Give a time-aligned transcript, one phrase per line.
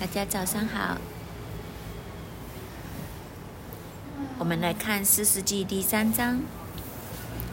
[0.00, 0.96] 大家早上好，
[4.38, 6.40] 我们来看《四世纪》第三章。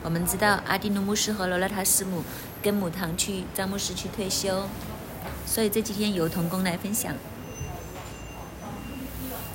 [0.01, 2.23] 我们知道阿丁努牧师和罗拉塔师母
[2.63, 4.69] 跟母堂去，张牧师去退休，
[5.45, 7.13] 所以这几天由童工来分享。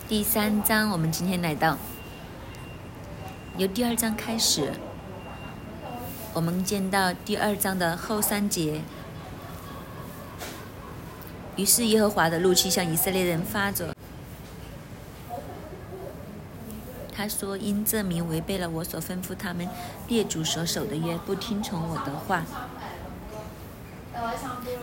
[0.07, 1.79] 第三章，我们今天来到，
[3.57, 4.75] 由第二章开始，
[6.35, 8.83] 我们见到第二章的后三节。
[11.57, 13.95] 于是耶和华的怒气向以色列人发着。
[17.15, 19.69] 他说：“因这名违背了我所吩咐他们
[20.09, 22.45] 列祖所守的约，不听从我的话，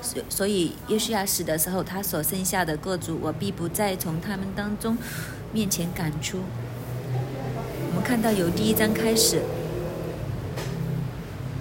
[0.02, 4.96] 所所以约书亚死的时候，他所剩下的各族，我必不再从他们当中
[5.52, 6.44] 面前赶出。”
[7.90, 9.42] 我们看到由第一章开始，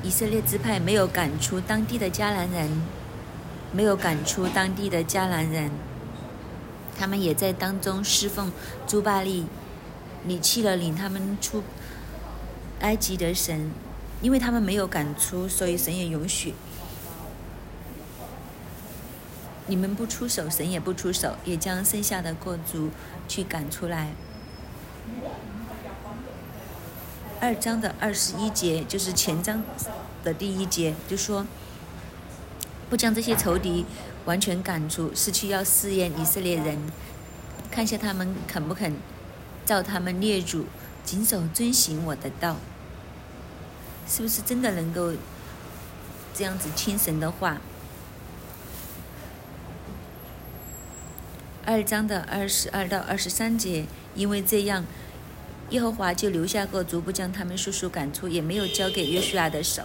[0.05, 2.98] 以色列支派没有赶出当地的迦南人。
[3.71, 5.71] 没有赶出当地的迦南人，
[6.99, 8.51] 他们也在当中侍奉
[8.87, 9.47] 朱巴利，
[10.25, 11.63] 你弃了领他们出
[12.81, 13.71] 埃及的神，
[14.23, 16.55] 因为他们没有赶出，所以神也允许
[19.67, 22.89] 你们不出手，神也不出手，也将剩下的各族
[23.29, 24.13] 去赶出来。
[27.39, 29.63] 二章的二十一节就是前章
[30.25, 31.47] 的第一节，就说。
[32.89, 33.85] 不将这些仇敌
[34.25, 36.79] 完全赶出，是去要试验以色列人，
[37.71, 38.95] 看下他们肯不肯
[39.67, 40.65] 照他们列祖
[41.05, 42.57] 谨守遵行我的道，
[44.09, 45.13] 是不是真的能够
[46.35, 47.59] 这样子听神的话？
[51.67, 54.87] 二章的二十二到二十三节，因为这样，
[55.69, 59.83] 耶和华就留下个族，不将他们叔叔赶出，也没有交给约书亚的手。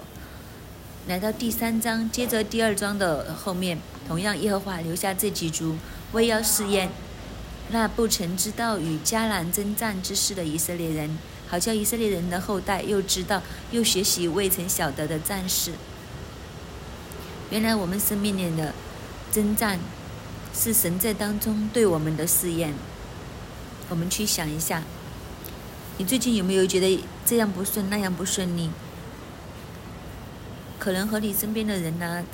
[1.05, 5.75] 来到第三章，接着第二章的后面，同样耶和华留下这几族，
[6.13, 6.89] 为要试验
[7.71, 15.73] 那不曾知道与迦南征战之事的以色列人，好叫以色列人的后代又知道又学习未曾晓得的战事。
[17.49, 18.73] 原来我们生命里的
[19.29, 19.77] 征战，
[20.55, 22.73] 是神在当中对我们的试验。
[23.89, 24.81] 我们去想一下，
[25.97, 28.69] 你最近有没有觉得这样不顺，那样不顺利？
[30.83, 32.25] 可能和你身边的人呢，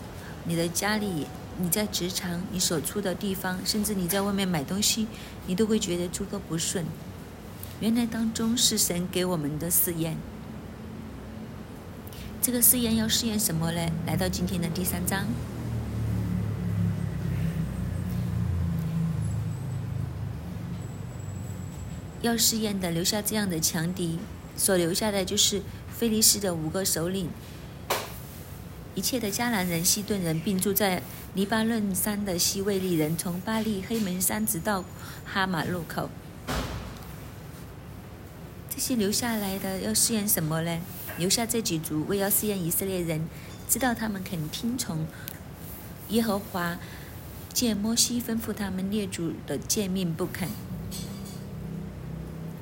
[0.45, 1.27] 你的家里，
[1.59, 5.05] 你在职场，你所处的地方，甚至你在外面买东西，
[5.45, 6.83] 你都会觉得诸多不顺。
[7.79, 10.17] 原来当中是神给我们的试验。
[12.41, 13.87] 这个试验要试验什么呢？
[14.07, 15.27] 来到今天的第三章，
[22.23, 24.17] 要试验的留下这样的强敌，
[24.57, 25.61] 所留下的就是
[25.95, 27.29] 菲利斯的五个首领。
[28.95, 31.01] 一切的迦南人、西顿人，并住在
[31.35, 34.83] 黎巴嫩山的西魏利人，从巴利黑门山直到
[35.25, 36.09] 哈马路口，
[38.69, 40.79] 这些留下来的要试验什么呢？
[41.17, 43.27] 留下这几族，为要试验以色列人，
[43.69, 45.05] 知道他们肯听从
[46.09, 46.77] 耶和华
[47.53, 50.49] 借摩西吩咐他们列祖的诫命不肯。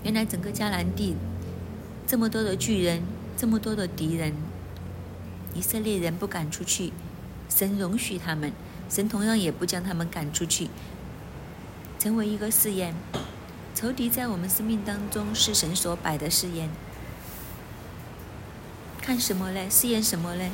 [0.04, 1.16] 原来整个迦南地
[2.06, 3.02] 这么多的巨人，
[3.38, 4.34] 这么多的敌人。
[5.58, 6.94] 以色列人不赶出去，
[7.50, 8.54] 神容许他们，
[8.88, 10.70] 神同样也不将他们赶出去，
[11.98, 12.94] 成为一个试验。
[13.74, 16.70] 仇敌在我们生命当中是神所摆的试验，
[19.02, 19.68] 看什么嘞？
[19.68, 20.52] 试验什么嘞？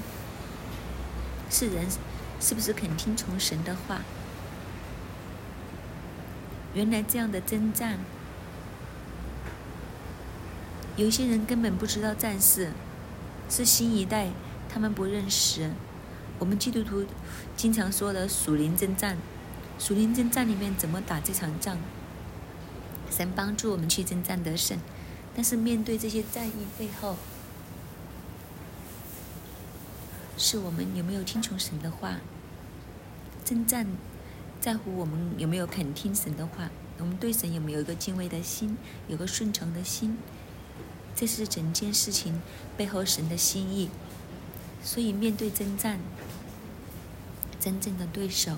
[1.49, 1.85] 是人
[2.39, 3.99] 是不是肯听从神的话？
[6.73, 7.99] 原来这样的征战，
[10.95, 12.71] 有些人根本不知道战事，
[13.49, 14.29] 是新一代。
[14.73, 15.69] 他们不认识
[16.39, 17.05] 我们基督徒
[17.55, 19.15] 经常说的属灵征战，
[19.77, 21.77] 属灵征战里面怎么打这场仗？
[23.11, 24.79] 神帮助我们去征战得胜，
[25.35, 27.17] 但是面对这些战役背后，
[30.35, 32.17] 是我们有没有听从神的话？
[33.45, 33.85] 征战
[34.59, 36.71] 在乎我们有没有肯听神的话？
[36.97, 38.75] 我们对神有没有一个敬畏的心，
[39.07, 40.17] 有个顺从的心？
[41.15, 42.41] 这是整件事情
[42.75, 43.91] 背后神的心意。
[44.83, 45.97] 所以，面对征战，
[47.59, 48.57] 真正的对手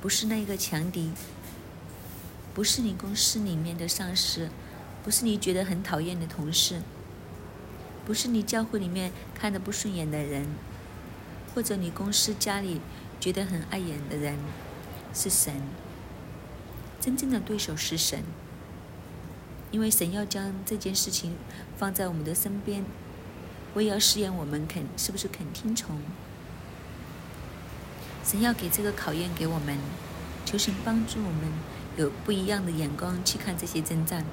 [0.00, 1.10] 不是那个强敌，
[2.54, 4.48] 不是你公司里面的上司，
[5.02, 6.82] 不是你觉得很讨厌的同事，
[8.06, 10.46] 不是你教会里面看的不顺眼的人，
[11.52, 12.80] 或者你公司家里
[13.18, 14.38] 觉得很碍眼的人，
[15.12, 15.60] 是神。
[17.00, 18.22] 真正的对手是神，
[19.70, 21.34] 因为神要将这件事情
[21.76, 22.84] 放在我们的身边。
[23.74, 26.00] 我也要试验我们肯是不是肯听从。
[28.24, 29.78] 神要给这个考验给我们，
[30.44, 31.52] 求神帮助我们
[31.96, 34.24] 有不一样的眼光去看这些征战，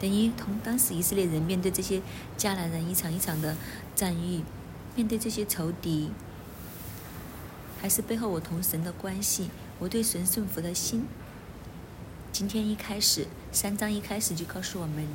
[0.00, 2.02] 等于同当时以色列人面对这些
[2.36, 3.56] 迦南人一场一场的
[3.94, 4.44] 战役，
[4.94, 6.10] 面对这些仇敌，
[7.80, 11.06] 还是背后我同神的关系，我对神顺服的心。
[12.30, 15.06] 今天一开始，三章一开始就告诉我们，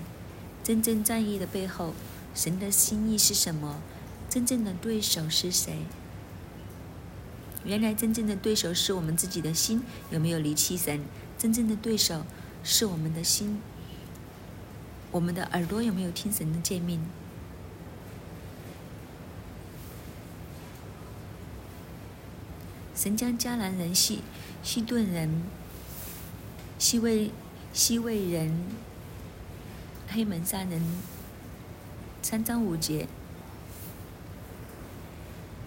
[0.63, 1.93] 真正战役的背后，
[2.37, 3.81] 神的心意是什么？
[4.29, 5.79] 真正的对手是谁？
[7.65, 9.81] 原来真正的对手是我们自己的心
[10.11, 11.01] 有没有离弃神？
[11.35, 12.23] 真正的对手
[12.63, 13.59] 是我们的心，
[15.09, 17.01] 我们的耳朵有没有听神的诫命？
[22.93, 24.21] 神将迦南人、西
[24.61, 25.41] 西顿人、
[26.77, 27.31] 西魏
[27.73, 28.63] 西魏人、
[30.07, 30.81] 黑门山人
[32.21, 33.07] 三章五节。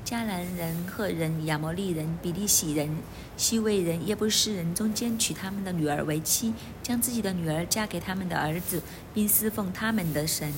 [0.04, 2.98] 迦南人、赫人、亚摩利人、比利洗人、
[3.36, 6.52] 西魏人、耶布斯人中间娶他们的女儿为妻，
[6.82, 8.82] 将自己的女儿嫁给他们的儿子，
[9.14, 10.52] 并侍奉他们的神。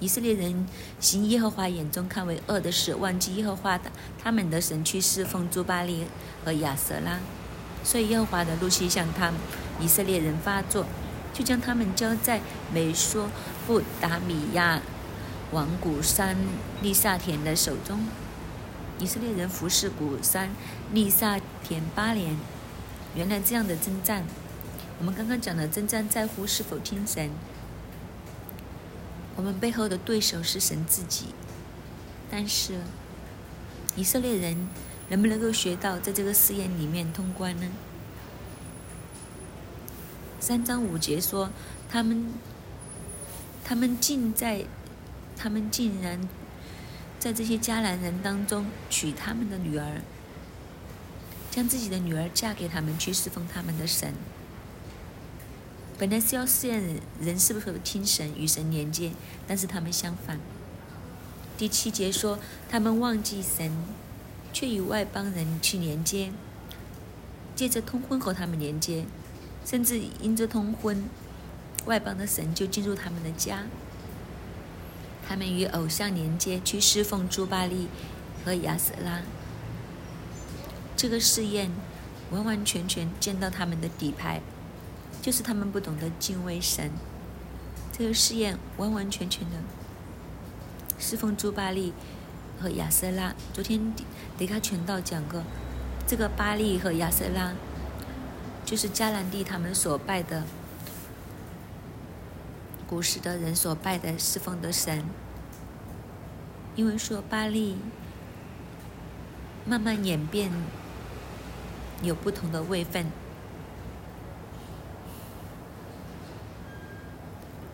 [0.00, 0.66] 以色列人
[0.98, 6.06] 行耶和华眼中看为恶的事，忘记耶和华的他们的神，去侍奉朱巴利
[6.44, 7.20] 和亚瑟拉。
[7.84, 9.34] 所以耶和华的怒气向他们
[9.80, 10.86] 以色列人发作，
[11.32, 12.40] 就将他们交在
[12.72, 13.28] 美索
[13.66, 14.80] 不达米亚
[15.50, 16.36] 王古山
[16.82, 18.06] 利萨田的手中。
[18.98, 20.50] 以色列人服侍古山
[20.92, 22.36] 利萨田八年，
[23.14, 24.24] 原来这样的征战，
[24.98, 27.30] 我们刚刚讲的征战在乎是否听神。
[29.34, 31.26] 我们背后的对手是神自己，
[32.30, 32.74] 但是
[33.96, 34.68] 以色列人
[35.08, 37.66] 能不能够学到在这个试验里面通关呢？
[40.42, 41.50] 三章五节说，
[41.88, 42.26] 他们
[43.62, 44.64] 他们竟在，
[45.36, 46.28] 他们竟然。
[47.20, 50.02] 在这些迦南人当中娶他们的女儿，
[51.52, 54.14] 将自己的女儿嫁给他们去侍奉他们的神。
[55.96, 56.82] 本来是要试验
[57.20, 59.12] 人是不是听神与神连接，
[59.46, 60.40] 但是他们相反。
[61.56, 63.70] 第七节说他们忘记神，
[64.52, 66.32] 却与外邦人去连接，
[67.54, 69.04] 借着通婚和他们连接，
[69.64, 71.04] 甚至因着通婚，
[71.86, 73.64] 外邦的神就进入他们的家。
[75.26, 77.88] 他们与偶像连接，去侍奉朱巴利
[78.44, 79.22] 和亚瑟拉。
[80.96, 81.70] 这个试验
[82.30, 84.40] 完完全全见到他们的底牌，
[85.22, 86.90] 就是他们不懂得敬畏神。
[87.92, 89.56] 这个试验完完全全的
[90.98, 91.92] 侍奉朱巴利
[92.60, 93.34] 和亚瑟拉。
[93.52, 93.92] 昨天
[94.36, 95.42] 迪卡全道讲过，
[96.06, 97.54] 这个巴利和亚瑟拉，
[98.72, 100.44] 就是迦南地他们所拜的。
[102.86, 105.04] 古时的人所拜的侍奉的神，
[106.74, 107.76] 因为说巴利
[109.66, 110.50] 慢慢演变
[112.02, 113.04] 有不同的位分，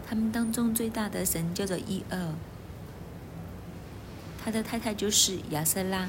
[0.05, 2.35] 他们当中最大的神叫做伊二，
[4.45, 6.09] 他的太太就是亚瑟拉，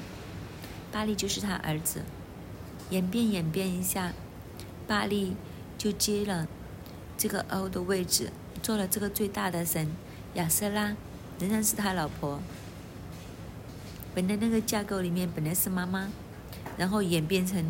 [0.91, 2.01] 巴利就是他儿子，
[2.89, 4.13] 演变演变一下，
[4.89, 5.36] 巴利
[5.77, 6.47] 就接了
[7.15, 8.31] 这个欧的位置。
[8.62, 9.88] 做了这个最大的神，
[10.33, 10.95] 亚瑟拉
[11.39, 12.41] 仍然是他老婆。
[14.13, 16.09] 本来那个架构里面本来是妈妈，
[16.75, 17.63] 然后演变成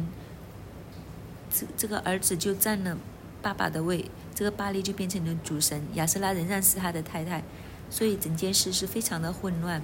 [1.53, 2.97] 这这个儿子就占了
[3.41, 7.43] 爸爸的位，这个巴利就变成了主神，亚瑟拉仍然是他的太太，
[7.91, 9.83] 所以整件事是非常的混乱。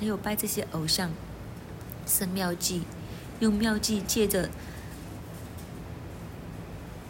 [0.00, 1.12] 还有拜这些偶像，
[2.06, 2.82] 是妙计，
[3.38, 4.48] 用妙计借着。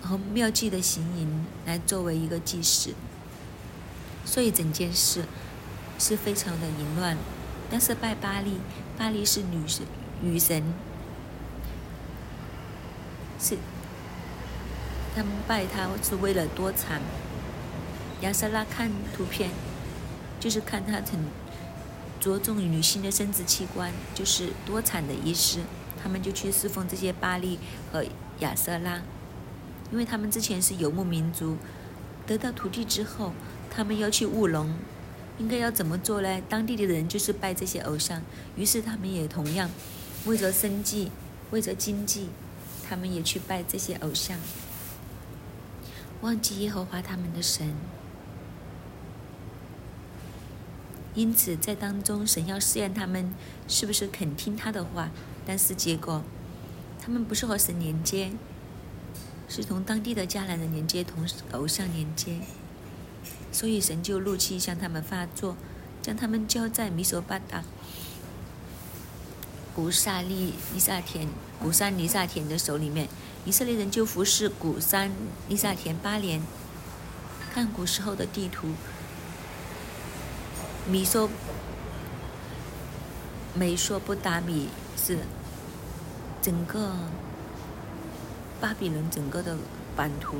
[0.06, 2.94] 和妙计的行营来作为一个祭祀，
[4.24, 5.24] 所以整件事
[5.98, 7.16] 是非常的淫乱。
[7.68, 8.58] 但是拜巴利，
[8.96, 9.84] 巴利是女神，
[10.20, 10.62] 女神
[13.40, 13.58] 是
[15.14, 17.02] 他们拜他是为了多产。
[18.22, 19.50] 亚瑟拉看图片，
[20.38, 21.26] 就是看他很
[22.20, 25.58] 着重女性的生殖器官，就是多产的意思。
[26.02, 27.58] 他们就去侍奉这些巴利
[27.92, 28.04] 和
[28.38, 29.02] 亚瑟拉。
[29.92, 31.56] 因为他们之前是游牧民族，
[32.26, 33.32] 得到土地之后，
[33.70, 34.74] 他们要去务农，
[35.38, 36.42] 应该要怎么做呢？
[36.48, 38.20] 当地的人就是拜这些偶像，
[38.56, 39.70] 于是他们也同样
[40.24, 41.10] 为着生计，
[41.50, 42.28] 为着经济，
[42.88, 44.36] 他们也去拜这些偶像，
[46.20, 47.74] 忘记耶和华他们的神。
[51.14, 53.32] 因此，在当中，神要试验他们
[53.68, 55.10] 是不是肯听他的话，
[55.46, 56.22] 但是结果，
[57.00, 58.32] 他们不是和神连接。
[59.48, 62.40] 是同当地的迦南人连接，同偶像连接，
[63.52, 65.56] 所以神就怒气向他们发作，
[66.02, 67.62] 将他们交在米索巴达
[69.74, 71.28] 古萨利利萨田
[71.60, 73.08] 古山利萨田的手里面，
[73.44, 75.10] 以色列人就服侍古山
[75.48, 76.42] 利萨田八年。
[77.52, 78.68] 看古时候的地图，
[80.86, 81.30] 米索
[83.54, 85.20] 美索不达米是
[86.42, 86.92] 整个
[88.60, 89.56] 巴比伦整个的
[89.94, 90.36] 版图，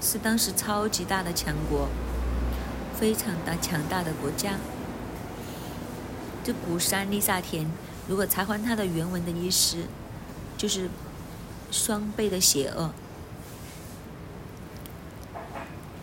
[0.00, 1.88] 是当时超级大的强国，
[2.98, 4.54] 非常的强大的国家。
[6.42, 7.66] 这古山利萨田，
[8.06, 9.84] 如果查换它的原文的意思，
[10.58, 10.90] 就是
[11.70, 12.90] 双倍的邪恶。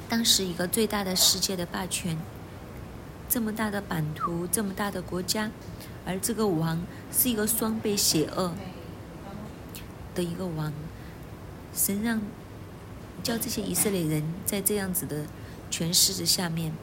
[0.09, 2.17] 当时一个最大的世界的霸权，
[3.29, 5.51] 这么大的版图，这么大的国家，
[6.05, 6.81] 而这个王
[7.11, 8.53] 是一个双倍邪恶
[10.13, 10.73] 的一个王，
[11.73, 12.21] 神让
[13.23, 15.25] 叫这些以色列人在这样子的
[15.69, 16.73] 权势的下面。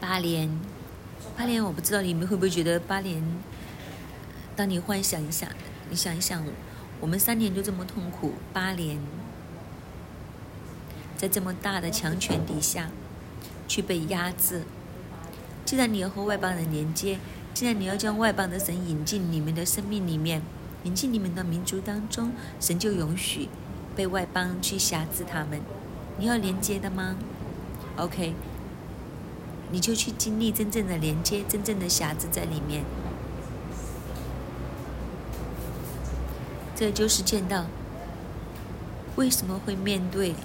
[0.00, 0.48] 八年，
[1.36, 3.22] 八年，我不知道你们会不会觉得八年。
[4.54, 5.48] 当你幻想一下，
[5.90, 6.44] 你想一想，
[7.00, 8.98] 我们三年就这么痛苦，八年，
[11.16, 12.90] 在这么大的强权底下，
[13.66, 14.62] 去被压制。
[15.64, 17.18] 既然你要和外邦人连接，
[17.52, 20.40] 既然你要将外邦的神引进你们的生命里面，
[20.84, 23.48] 引进你们的民族当中，神就允许
[23.94, 25.60] 被外邦去辖制他们。
[26.18, 27.16] 你要连接的吗
[27.96, 28.34] ？OK。
[29.72, 32.84] 你就去经历真正的连接，真正的匣子在里面。
[36.76, 37.66] 这就是见到
[39.16, 40.36] 为什么会面对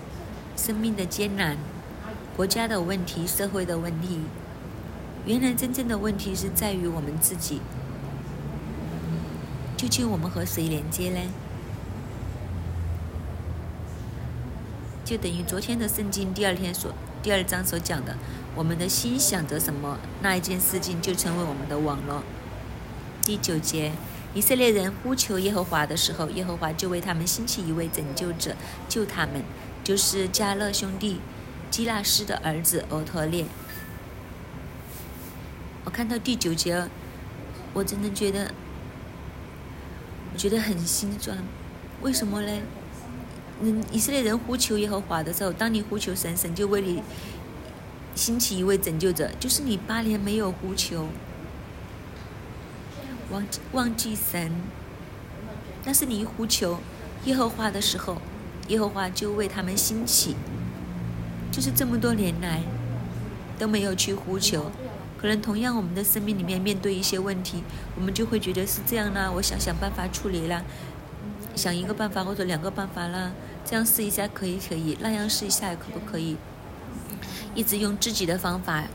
[0.57, 1.55] 生命的艰难、
[2.35, 4.21] 国家的问题、社会的问题。
[5.27, 7.61] 原来真正的问题是在于我们自己。
[9.81, 11.19] 究竟我们和谁连接呢？
[15.03, 18.15] 就等于昨天的圣经第二天所第二章所讲的。
[18.53, 22.21] 我们的心想着什么，那一件事情就成为我们的网络。
[23.23, 23.93] 第九节，
[24.35, 28.55] 以色列人呼求耶和华的时候，耶和华就为他们兴起一位拯救者，
[28.87, 29.43] 救他们，
[29.83, 31.19] 就是加勒兄弟
[31.71, 33.47] 基纳斯的儿子俄特列。
[35.85, 36.87] 我看到第九节，
[37.73, 38.53] 我真的觉得，
[40.33, 41.37] 我觉得很心酸。
[42.01, 42.61] 为什么呢？
[43.61, 47.01] 嗯，以色列人呼求耶和华的时候，当你呼求神，神就为你。
[48.13, 51.07] 兴起一位拯救者，就是你八年没有呼求，
[53.31, 54.51] 忘记忘记神，
[55.85, 56.81] 但是你一呼求
[57.23, 58.21] 耶和华的时候，
[58.67, 60.35] 耶和华就为他们兴起。
[61.53, 62.61] 就是这么多年来
[63.57, 64.69] 都没有去呼求，
[65.21, 67.63] 可能同样我们的生命里面面对一些问题，
[67.95, 70.63] 我们就会觉得是这样啦，我想想办法处理啦，
[71.55, 73.31] 想一个办法或者两个办法啦，
[73.63, 76.37] 这样试一下可以可以，那样试一下可不可以？
[77.53, 78.85] 一直用自己的方法，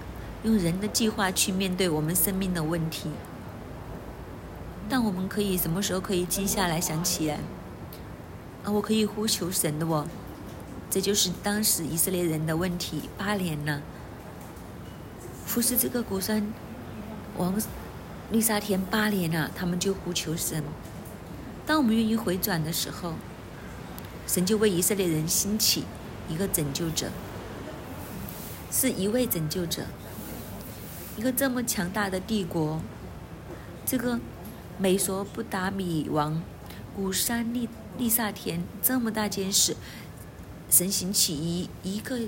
[0.42, 3.10] 用人的计划去面对我们生命的问题，
[4.88, 7.38] 但我们可以什么时候可以静下来想起来？
[8.64, 10.06] 啊，我可以呼求神的哦，
[10.90, 13.02] 这就是当时以色列人的问题。
[13.16, 13.80] 八年了，
[15.46, 16.52] 服侍这个古山
[17.38, 17.54] 王
[18.30, 20.62] 利沙田八年了，他们就呼求神。
[21.64, 23.14] 当我们愿意回转的时候，
[24.26, 25.84] 神就为以色列人兴起
[26.28, 27.10] 一个拯救者。
[28.70, 29.84] 是一位拯救者，
[31.16, 32.82] 一个这么强大的帝国，
[33.86, 34.20] 这个
[34.76, 36.42] 美索不达米王
[36.94, 39.76] 古山利利萨田这么大件事，
[40.68, 42.18] 神兴起一一个，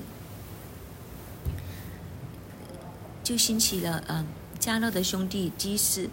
[3.28, 4.24] 就兴起了嗯
[4.58, 6.08] 加勒的兄弟基斯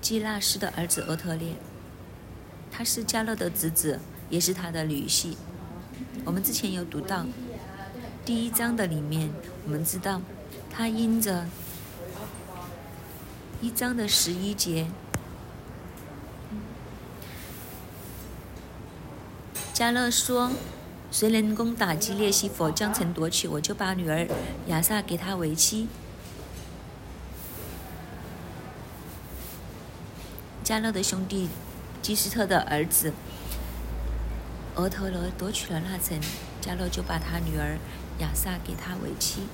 [0.00, 1.54] 基纳斯的儿子俄特列，
[2.70, 3.98] 他是加勒的侄子，
[4.30, 5.34] 也是他的女婿。
[6.24, 7.26] 我们之前有读到。
[8.24, 9.30] 第一章的里面，
[9.64, 10.22] 我们知道，
[10.70, 11.44] 他因着
[13.60, 14.86] 一章的十一节，
[19.74, 20.52] 加勒说
[21.10, 24.28] ：“谁能攻打基列西佛，将城夺取，我就把女儿
[24.68, 25.88] 亚萨给他为妻。”
[30.64, 31.48] 加勒的兄弟
[32.00, 33.12] 基斯特的儿子
[34.76, 36.20] 俄特罗夺取了那城，
[36.60, 37.78] 加勒就把他女儿。
[38.18, 39.48] 亚萨给他为妻。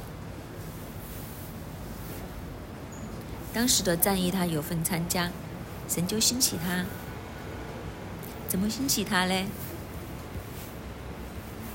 [3.55, 5.31] 当时的战役他有份参加，
[5.89, 6.85] 神就兴起他。
[8.49, 9.47] 怎么兴起他呢？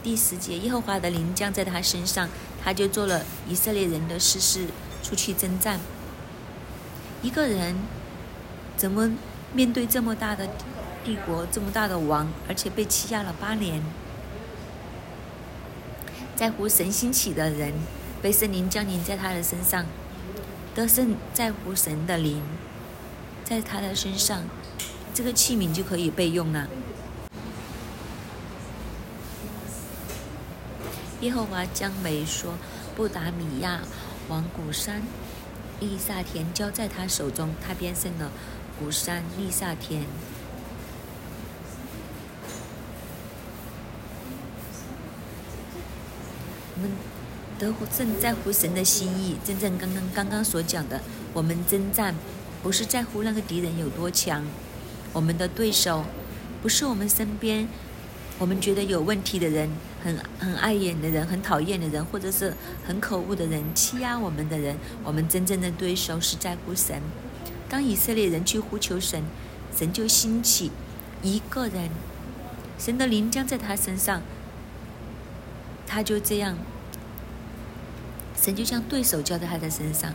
[0.04, 2.30] 第十节，耶和华的灵降在他身上，
[2.63, 4.68] 他就做了以色列人的事事，
[5.02, 5.80] 出去征战。
[7.24, 7.75] 一个人
[8.75, 9.12] 怎么
[9.53, 10.48] 面对这么大的
[11.03, 13.82] 帝国、这么大的王，而且被欺压了八年？
[16.36, 17.74] 在乎神兴起的人，
[18.22, 19.86] 被圣灵降临在他的身上，
[20.74, 22.42] 得胜在乎神的灵，
[23.44, 24.44] 在他的身上，
[25.13, 26.68] 这个器皿就可以被用了。
[31.22, 32.56] 耶和华将美说
[32.98, 33.80] ：“布达米亚
[34.27, 35.01] 王古山
[35.80, 38.30] 利萨田交在他手中，他便胜了
[38.80, 40.03] 古山利萨天。”
[46.75, 46.92] 我们
[47.60, 51.00] 得正在乎神的心意，真正刚刚刚刚所讲的，
[51.34, 52.13] 我们征战
[52.62, 54.44] 不是在乎那个敌人有多强，
[55.13, 56.03] 我们的对手
[56.62, 57.70] 不是我们身边
[58.39, 59.70] 我们觉得有问题的人，
[60.03, 62.53] 很很碍眼的人，很讨厌的人，或者是
[62.86, 67.01] 很可恶的人，欺压我们的人，我们真正的对手是在乎神。
[67.74, 69.24] 当以色列人去呼求神，
[69.75, 70.70] 神就兴起
[71.24, 71.89] 一个人，
[72.77, 74.22] 神的灵将在他身上。
[75.88, 76.56] 他就这样，
[78.39, 80.13] 神就将对手交在他的身上，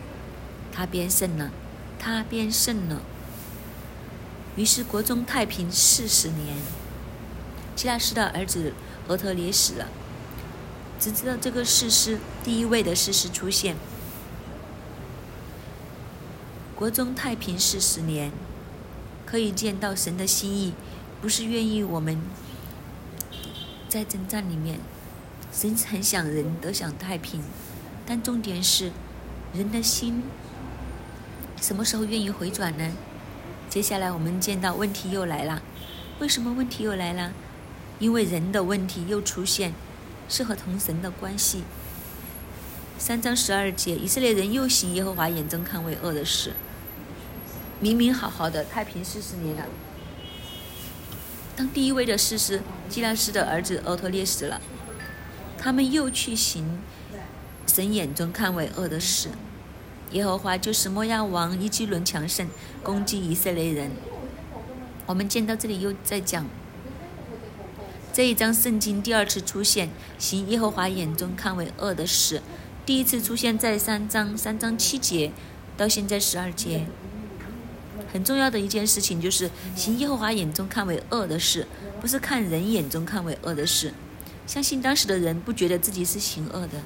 [0.70, 1.50] 他便胜了，
[1.98, 3.02] 他便胜了。
[4.54, 6.58] 于是国中太平四十年。
[7.74, 8.72] 希拉斯的儿子
[9.08, 9.88] 俄特列死了，
[11.00, 13.74] 只知道这个事实第一位的事实出现。
[16.78, 18.30] 国中太平四十年，
[19.26, 20.74] 可以见到神的心意，
[21.20, 22.20] 不是愿意我们
[23.88, 24.78] 在征战里面。
[25.52, 27.42] 神很想人得享太平，
[28.06, 28.92] 但重点是
[29.52, 30.22] 人的心
[31.60, 32.92] 什么时候愿意回转呢？
[33.68, 35.60] 接下来我们见到问题又来了，
[36.20, 37.32] 为什么问题又来了？
[37.98, 39.74] 因为人的问题又出现，
[40.28, 41.64] 是和同神的关系。
[42.96, 46.52] 三章十二节，以色列人又行耶和华眼中看为恶的事，
[47.80, 49.64] 明明好好的太平四十年了，
[51.56, 54.60] 当第一位的事实，基拉斯的儿子俄托列死了。
[55.56, 56.80] 他们又去行
[57.66, 59.28] 神眼中看为恶的事，
[60.10, 62.48] 耶和华就是摩亚王一基伦强盛，
[62.82, 63.92] 攻击以色列人。
[65.06, 66.46] 我们见到这里又在讲
[68.12, 69.88] 这一章圣经第二次出现
[70.18, 72.42] 行耶和华眼中看为恶的事，
[72.84, 75.30] 第一次出现在三章三章七节，
[75.76, 76.86] 到现在十二节。
[78.12, 81.66] 很重要的一件事情就是行耶和华眼中看为恶的事，
[82.00, 83.92] 不是看人眼中看为恶的事。
[84.46, 86.80] 相信当时的人不觉得自己是行恶的，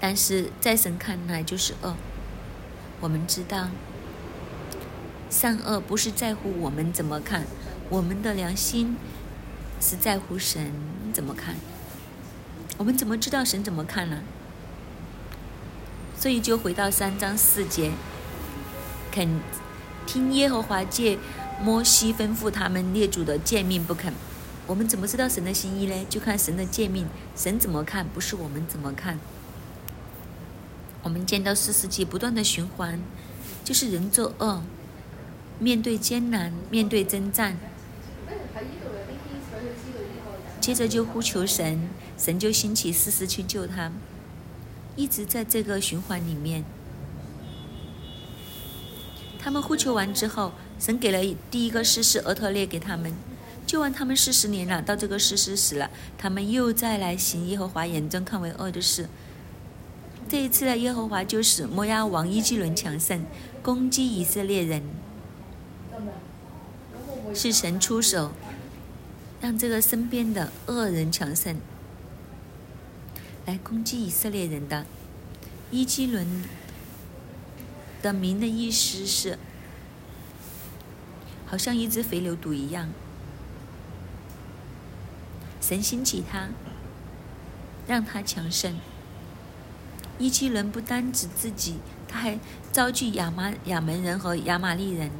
[0.00, 1.94] 但是在神看来就是恶。
[3.00, 3.68] 我们知道，
[5.28, 7.44] 善恶不是在乎我们怎么看，
[7.90, 8.96] 我们的良心
[9.80, 10.72] 是在乎神
[11.12, 11.56] 怎么看。
[12.78, 14.22] 我们怎么知道神怎么看呢？
[16.18, 17.90] 所以就回到三章四节，
[19.12, 19.38] 肯
[20.06, 21.18] 听耶和华借
[21.62, 24.12] 摩西吩咐他们列祖的诫命不肯。
[24.66, 26.06] 我们怎么知道神的心意呢？
[26.08, 29.20] 就看神的诫命，神怎么看，不是我们怎么看。
[31.02, 33.00] 我们见到四世纪不断的循环，
[33.64, 34.62] 就是人作恶，
[35.58, 37.58] 面对艰难，面对征战，
[40.60, 43.90] 接着就呼求神，神就兴起四世去救他，
[44.94, 46.64] 一直在这个循环里面。
[49.42, 53.12] 他们呼求完之后，神给了第一个事实俄特列给他们。
[53.66, 59.08] 救完他们四十年了，到这个事实死了，他们又再来行耶和华眼中看为恶的事。
[60.28, 63.24] 这一次呢，耶和华就使摩押王伊基伦强盛，
[63.62, 64.82] 攻击以色列人，
[67.34, 68.30] 是神出手，
[69.40, 71.56] 让这个身边的恶人强盛，
[73.46, 74.86] 来攻击以色列人的。
[75.70, 76.26] 伊基伦
[78.02, 79.38] 的名的意思是，
[81.46, 82.88] 好像一只肥牛犊一样。
[85.60, 86.48] 神兴起他，
[87.86, 88.74] 让他强盛。
[90.18, 91.76] 伊基伦不单指自己，
[92.08, 92.38] 他还
[92.72, 95.10] 招聚亚玛亚门人和亚玛利人，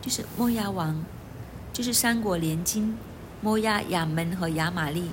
[0.00, 1.02] 就是摩亚王，
[1.72, 2.96] 就是三国联军，
[3.40, 5.10] 摩亚、亚门和亚玛利。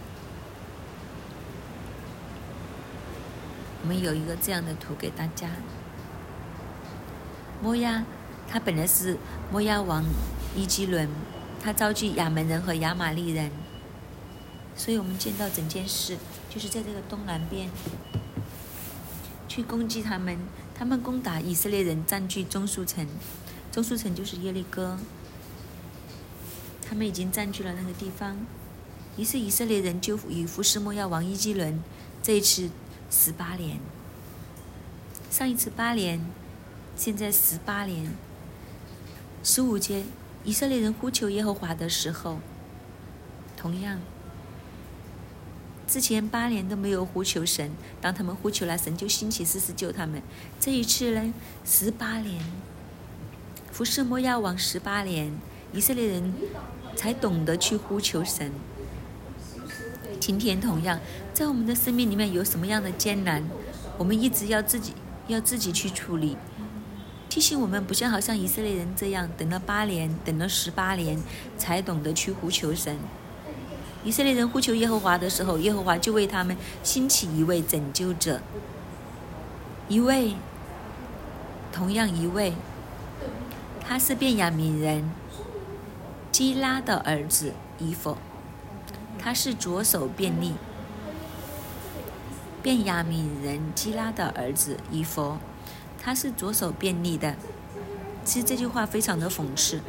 [3.88, 5.50] 我们有一个这样的图给大家。
[7.63, 8.04] 摩亚，
[8.45, 9.17] 他本来是
[9.50, 10.04] 摩亚王
[10.54, 11.08] 伊基伦。
[11.63, 13.50] 他召集亚门人和亚玛利人，
[14.76, 16.17] 所以我们见到整件事
[16.50, 17.69] 就是在这个东南边
[19.47, 20.38] 去攻击他们，
[20.76, 23.08] 他们攻打以色列人，占据中苏城，
[23.71, 24.97] 中苏城就是耶利哥，
[26.86, 28.38] 他们已经占据了那个地方，
[29.15, 31.82] 于是以色列人就与福斯摩亚王伊基伦
[32.21, 32.69] 这一次
[33.09, 33.79] 十八年，
[35.29, 36.19] 上一次八年，
[36.95, 38.11] 现在十八年，
[39.43, 40.03] 十五节。
[40.43, 42.39] 以色列人呼求耶和华的时候，
[43.57, 43.99] 同样，
[45.85, 50.21] 之前八年都没有呼求神，当他们呼求了，神就兴起事实救他们。
[50.57, 51.33] 这一次呢，
[51.65, 52.41] 十八年，
[53.73, 55.33] 服侍摩亚王十八年，
[55.73, 56.33] 以色列人
[56.95, 58.53] 才懂得去呼求神。
[60.17, 60.99] 今天同样，
[61.34, 63.43] 在我们的生命里面有什么样的艰难，
[63.97, 64.93] 我们一直要自己
[65.27, 66.36] 要自己去处理。
[67.30, 71.21] 提醒我们，不像好像以色列人这样，等了八年，等了十八年，
[71.58, 72.97] 才懂得去呼求神。
[74.03, 78.41] 以色列人呼求耶和华的时候，耶和华就为他们兴起一位拯救者，
[79.89, 80.36] 一位，
[81.73, 82.53] 同样一位，
[83.86, 85.12] 他是便雅悯人
[86.32, 88.17] 基拉的儿子以弗，
[89.19, 90.53] 他是左手便利。
[92.63, 95.39] 便雅悯人基拉的儿子以佛，
[96.01, 97.36] 他是左手便利的。
[98.25, 99.80] 其实这句话非常的讽刺。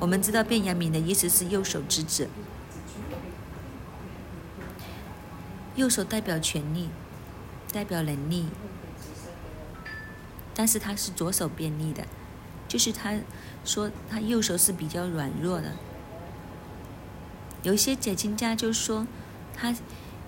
[0.00, 2.28] 我们知道便雅悯的意思是右手之子。
[5.74, 6.88] 右手代表权力，
[7.72, 8.46] 代表能力，
[10.54, 12.04] 但是他是左手便利的，
[12.66, 13.14] 就是他
[13.64, 15.72] 说他右手是比较软弱的。
[17.62, 19.06] 有些解经家就说
[19.54, 19.74] 他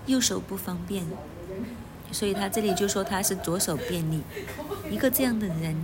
[0.05, 1.05] 右手不方便，
[2.11, 4.21] 所以他这里就说他是左手便利。
[4.89, 5.75] 一个这样的人，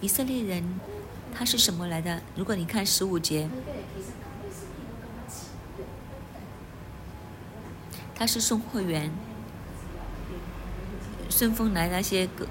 [0.00, 0.80] 以色列人
[1.34, 2.22] 他是什么来的？
[2.34, 3.48] 如果你看十五节。
[8.18, 9.10] 他是送货员，
[11.28, 12.46] 顺丰来那些个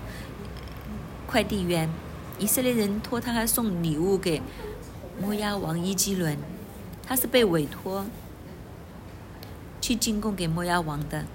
[1.25, 1.89] 快递员，
[2.37, 4.43] 以色列人托他送礼物给
[5.19, 6.37] 摩押王伊基伦，
[7.07, 8.05] 他是被委托
[9.79, 11.25] 去进贡给摩押王的，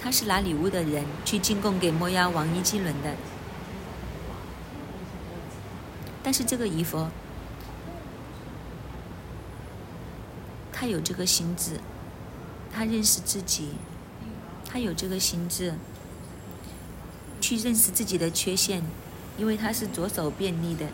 [0.00, 3.14] 他是拿礼物的人去进贡给摩押王伊基伦的，
[6.22, 7.08] 但是这个衣服。
[10.72, 11.80] 他有这个心智，
[12.72, 13.70] 他认识自己，
[14.64, 15.74] 他有这个心智，
[17.40, 18.80] 去认识自己的缺陷，
[19.36, 20.86] 因为他是左手便利的。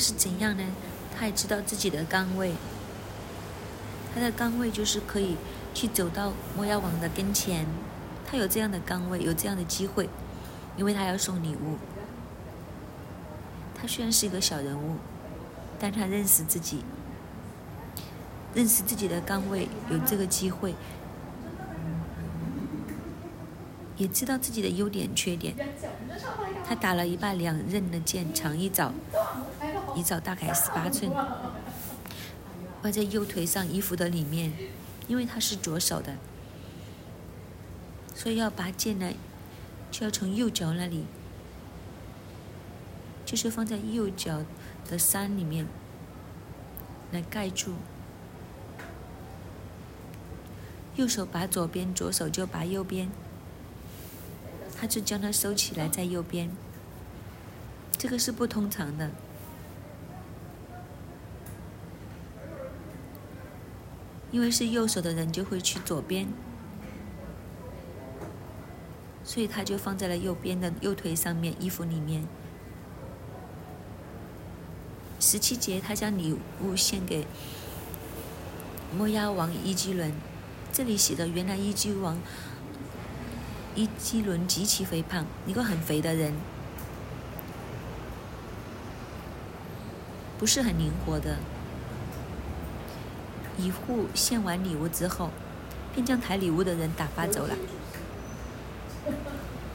[0.00, 0.64] 是怎样呢？
[1.16, 2.54] 他也知道自己的岗位，
[4.14, 5.36] 他的岗位就是可以
[5.74, 7.66] 去走到摩押王的跟前，
[8.26, 10.08] 他有这样的岗位，有这样的机会，
[10.76, 11.76] 因为他要送礼物。
[13.74, 14.96] 他虽然是一个小人物。
[15.82, 16.84] 但他认识自己，
[18.52, 20.74] 认识自己的岗位，有这个机会，
[23.96, 25.54] 也知道自己的优点缺点。
[26.68, 28.92] 他打了一把两刃的剑，长一爪，
[29.94, 31.10] 一爪大概十八寸，
[32.80, 34.52] 挂在右腿上衣服的里面，
[35.08, 36.16] 因为他是左手的，
[38.14, 39.12] 所以要拔剑呢，
[39.90, 41.06] 就要从右脚那里，
[43.24, 44.42] 就是放在右脚。
[44.88, 45.68] 的山里面
[47.12, 47.74] 来盖住，
[50.96, 53.08] 右手拔左边，左手就拔右边，
[54.76, 56.50] 他就将它收起来在右边，
[57.96, 59.12] 这个是不通常的，
[64.30, 66.28] 因为是右手的人就会去左边，
[69.24, 72.26] 所以他就放在了右边的右腿上面衣服里面。
[75.18, 77.26] 十七节，他将礼物献给
[78.96, 80.12] 摩押王伊基伦。
[80.72, 82.16] 这里写的，原来伊基王
[83.74, 86.32] 伊基伦极其肥胖，一个很肥的人，
[90.38, 91.36] 不是很灵活的。
[93.60, 95.30] 一户献完礼物之后，
[95.94, 97.54] 便将抬礼物的人打发走了。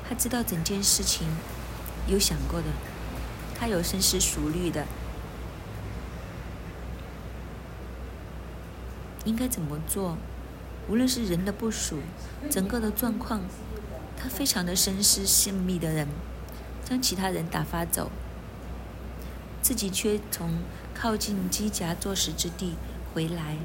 [0.08, 1.28] 他知道整件事情
[2.08, 2.68] 有想过的，
[3.58, 4.86] 他有深思熟虑的。
[9.26, 10.18] 应该怎么做？
[10.88, 11.98] 无论是人的部署，
[12.52, 13.42] 整个的状况，
[14.16, 16.08] 他非常的深思细密的人，
[16.84, 18.12] 将其他人打发走，
[19.64, 20.60] 自己却从
[20.94, 22.76] 靠近机甲坐实之地
[23.16, 23.56] 回来。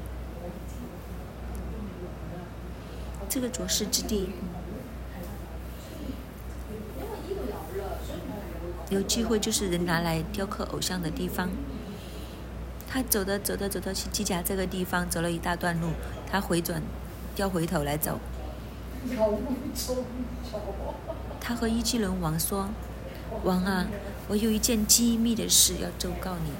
[3.27, 4.29] 这个着实之地，
[8.89, 11.49] 有机会就是人拿来雕刻偶像的地方。
[12.89, 15.89] 他走的走的走到去机甲这个地方，走了一大段路，
[16.31, 16.81] 他回转，
[17.35, 18.19] 要回头来走。
[21.41, 22.69] 他和伊基伦王说
[23.43, 23.87] ：“王啊，
[24.29, 26.51] 我有一件机密的事要奏告你。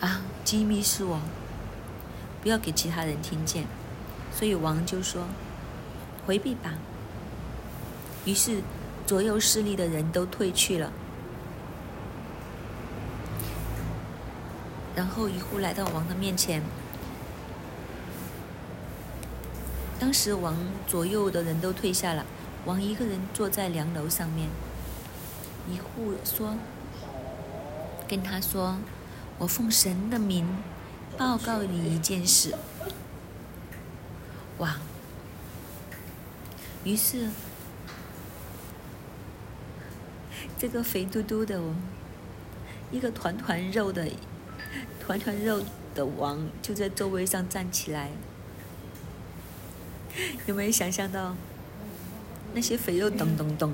[0.00, 1.18] 啊，机密是我，
[2.42, 3.66] 不要给其他人听见。”
[4.32, 5.24] 所以王就说
[6.26, 6.74] ：“回避吧。”
[8.26, 8.60] 于是
[9.06, 10.92] 左右势力的人都退去了。
[14.94, 16.62] 然后一户来到王的面前。
[19.98, 22.26] 当时王左右的人都退下了，
[22.64, 24.48] 王一个人坐在梁楼上面。
[25.70, 26.56] 一户说
[28.06, 28.76] ：“跟他说，
[29.38, 30.46] 我奉神的名
[31.16, 32.54] 报告你一件事。”
[34.58, 34.78] 王。
[36.84, 37.30] 于是，
[40.58, 41.60] 这个肥嘟嘟的，
[42.92, 44.06] 一个团团肉的，
[45.00, 45.62] 团团肉
[45.94, 48.10] 的王就在座位上站起来。
[50.46, 51.34] 有没有想象到
[52.52, 53.72] 那些肥肉咚咚咚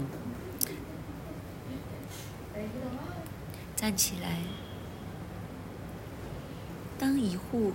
[3.75, 4.39] 站起来？
[7.01, 7.73] 当一户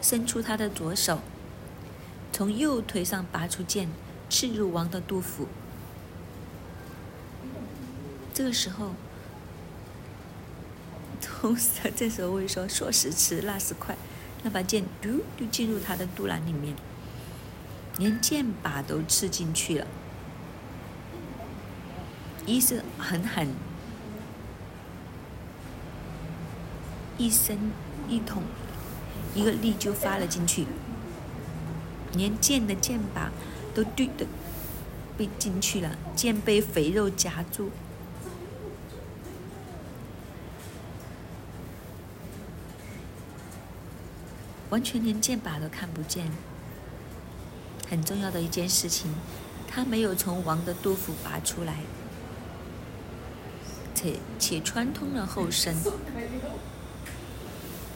[0.00, 1.20] 伸出他的左手，
[2.32, 3.90] 从右腿上拔出剑，
[4.30, 5.46] 刺入王的肚腹。
[8.32, 8.94] 这个时候，
[11.20, 13.94] 同时这时候会说：“说时迟，那时快，
[14.42, 16.74] 那把剑嘟就进入他的肚腩里面。”
[17.98, 19.86] 连剑把都刺进去了，
[22.46, 23.48] 一是狠狠，
[27.16, 27.70] 一声
[28.08, 28.42] 一捅，
[29.34, 30.66] 一个力就发了进去，
[32.14, 33.30] 连剑的剑把
[33.74, 34.26] 都对的
[35.16, 37.70] 被进去了，剑被肥肉夹住，
[44.70, 46.30] 完全连剑把都看不见。
[47.88, 49.14] 很重要的一件事情，
[49.68, 51.78] 他没有从王的肚腹拔出来，
[53.94, 55.76] 且且穿通了后身。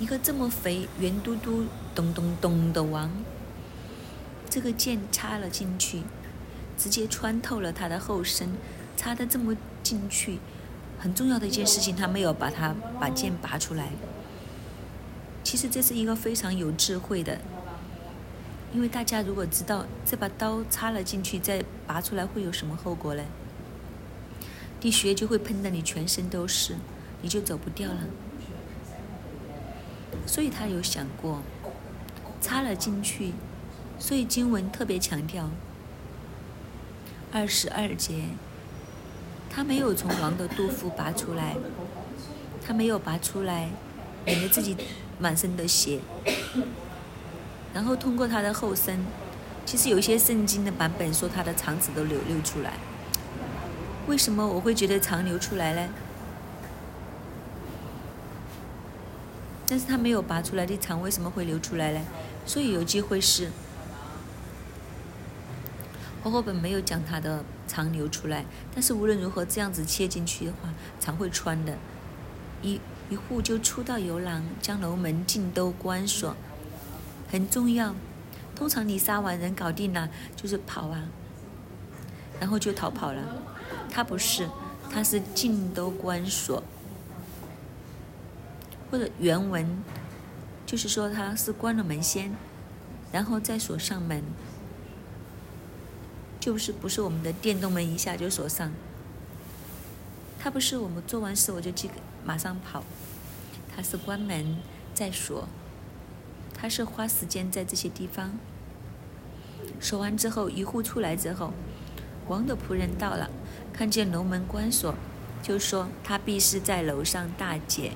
[0.00, 3.10] 一个这么肥、圆嘟嘟、咚咚咚的王，
[4.48, 6.00] 这个剑插了进去，
[6.78, 8.48] 直接穿透了他的后身，
[8.96, 10.38] 插的这么进去。
[10.98, 13.90] 很重要的一件事情，他没有把它把剑拔出来。
[15.44, 17.38] 其实这是一个非常有智慧的。
[18.72, 23.22] 因为大家如果知道这把刀插了进去再拔出来会有什么后果呢？
[24.80, 26.76] 滴血就会喷的你全身都是，
[27.20, 27.98] 你就走不掉了。
[30.30, 31.42] 所以他有想过
[32.40, 33.32] 插了进去，
[33.98, 35.50] 所以经文特别强调
[37.32, 38.26] 二十二节，
[39.50, 41.56] 他没有从王的肚腹拔出来，
[42.64, 43.70] 他没有拔出来，
[44.24, 44.76] 免得自己
[45.18, 45.98] 满身的血。
[47.74, 49.04] 然后通过他的后身，
[49.66, 52.74] 其实有一些圣经的版本说他的肠子都流流出来。
[54.06, 55.88] 为什么我会觉得肠流出来呢？
[59.70, 62.00] 但是他没有拔出来的肠为什么会流出来呢？
[62.44, 63.52] 所以有机会是，
[66.24, 71.78] 活活本没有讲他的肠流出来，但是无论如何这样子切进去的话，肠会穿的。
[72.62, 76.34] 一一户就出到游廊，将楼门尽都关锁。
[77.30, 77.94] 很重要，
[78.56, 81.04] 通常你杀完人搞定了，就是跑啊，
[82.40, 83.22] 然后就逃跑了。
[83.88, 84.48] 他不是，
[84.92, 86.60] 他是尽都关锁，
[88.90, 89.82] 或者原文
[90.66, 92.34] 就是说他是关了门先，
[93.12, 94.22] 然后再锁上门，
[96.40, 98.72] 就是不是我们的电动门一下就锁上。
[100.38, 101.90] 他不是我们做完事我就去
[102.24, 102.82] 马上跑，
[103.74, 104.56] 他是关门
[104.94, 105.46] 再锁。
[106.54, 108.38] 他是花时间在这些地方
[109.80, 111.52] 说完之后，一户出来之后，
[112.28, 113.30] 王的仆人到了，
[113.72, 114.94] 看见楼门关锁，
[115.42, 117.92] 就说他必是在楼上大姐。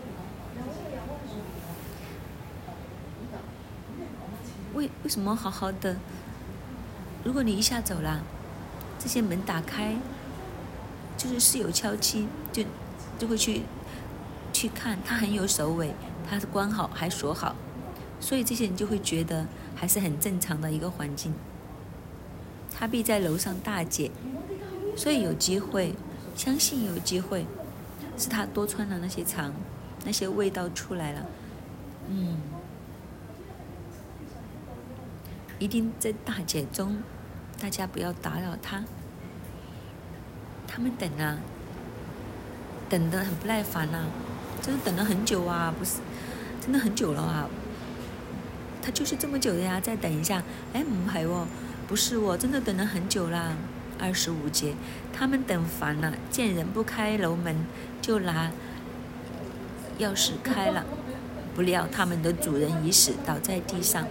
[4.74, 5.96] 为为什么好好的？
[7.24, 8.22] 如果你一下走了，
[8.98, 9.96] 这些门打开，
[11.16, 12.62] 就是室友敲击，就
[13.18, 13.62] 就会去
[14.52, 15.94] 去看，他很有首尾，
[16.28, 17.54] 他是关好还锁好。
[18.20, 21.34] 所以这些人就会觉得还是很正常的一个环境。
[22.76, 24.10] 他必在楼上大姐，
[24.96, 25.94] 所以有机会，
[26.34, 27.46] 相信有机会，
[28.18, 29.52] 是他多穿了那些长，
[30.04, 31.26] 那些味道出来了，
[32.08, 32.36] 嗯，
[35.64, 36.98] 一定在大姐中，
[37.58, 38.84] 大家不要打扰他。
[40.68, 41.38] 他们等啊，
[42.90, 44.04] 等得很不耐烦呐，
[44.60, 46.00] 真的等了很久啊，不是，
[46.60, 47.48] 真的很久了啊。
[48.82, 50.42] 他就是这么久的呀，再等一下。
[50.74, 51.46] 哎，不系哦，
[51.88, 53.56] 不是哦，真的等了很久啦。
[53.98, 54.74] 二十五节，
[55.14, 57.56] 他们等烦了，见人不开楼门，
[58.02, 58.50] 就拿
[59.98, 60.84] 钥匙开了。
[61.54, 64.06] 不料他们的主人已死，倒在地上。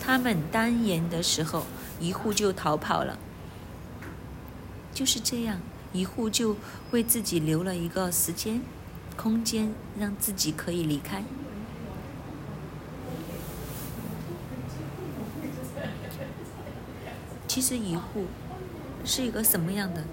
[0.00, 1.64] 他们单言的时候
[2.00, 3.18] 一户就逃跑了。
[4.94, 5.60] 就是这样
[5.92, 6.56] 一户就
[6.90, 8.62] 为自己留了一个时间
[9.16, 11.22] 空间让自己可以离开。
[17.46, 18.26] 其实一户
[19.04, 20.04] 是一个什么样的？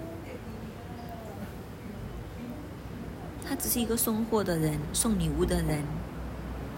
[3.46, 5.84] 他只是一个送货的人送礼物的人。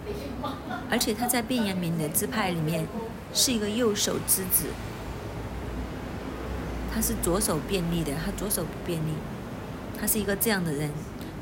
[0.90, 2.86] 而且他在卞阳明的支派里面
[3.34, 4.66] 是一个右手之子，
[6.94, 9.12] 他是左手便利的，他左手不便利，
[9.98, 10.90] 他是一个这样的人。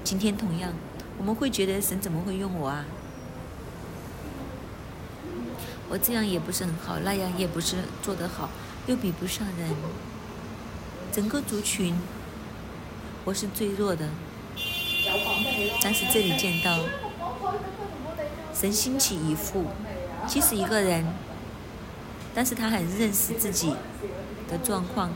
[0.03, 0.73] 今天同样，
[1.19, 2.85] 我们会觉得神怎么会用我啊？
[5.89, 8.51] 我这样也不是很好，那样也不是做得好，
[8.87, 9.69] 又比不上人。
[11.13, 11.95] 整个族群，
[13.25, 14.09] 我是最弱的。
[15.83, 16.79] 但是这里见到
[18.55, 19.65] 神兴起一副，
[20.27, 21.05] 其实一个人，
[22.35, 23.75] 但是他很认识自己
[24.49, 25.11] 的状况，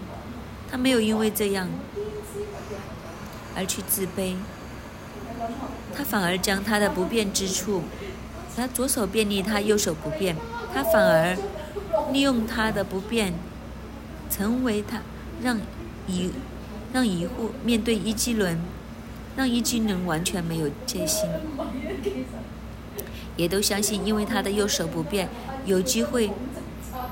[0.71, 1.69] 他没有因为这样
[3.57, 4.35] 而去自卑，
[5.95, 7.85] 他反而将他的不便之处，
[8.57, 10.37] 他左手便利，他右手不便，
[10.75, 11.37] 他反而
[12.13, 13.33] 利用他的不便，
[14.29, 15.01] 成为他
[15.43, 15.59] 让
[16.07, 16.31] 一
[16.93, 18.59] 让一户面对一基轮。
[19.37, 21.31] 让一军人完全没有戒心，
[23.37, 25.29] 也都相信，因为他的右手不便，
[25.65, 26.31] 有机会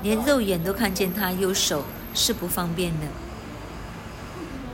[0.03, 3.07] 连肉眼都看见他右手是不方便的。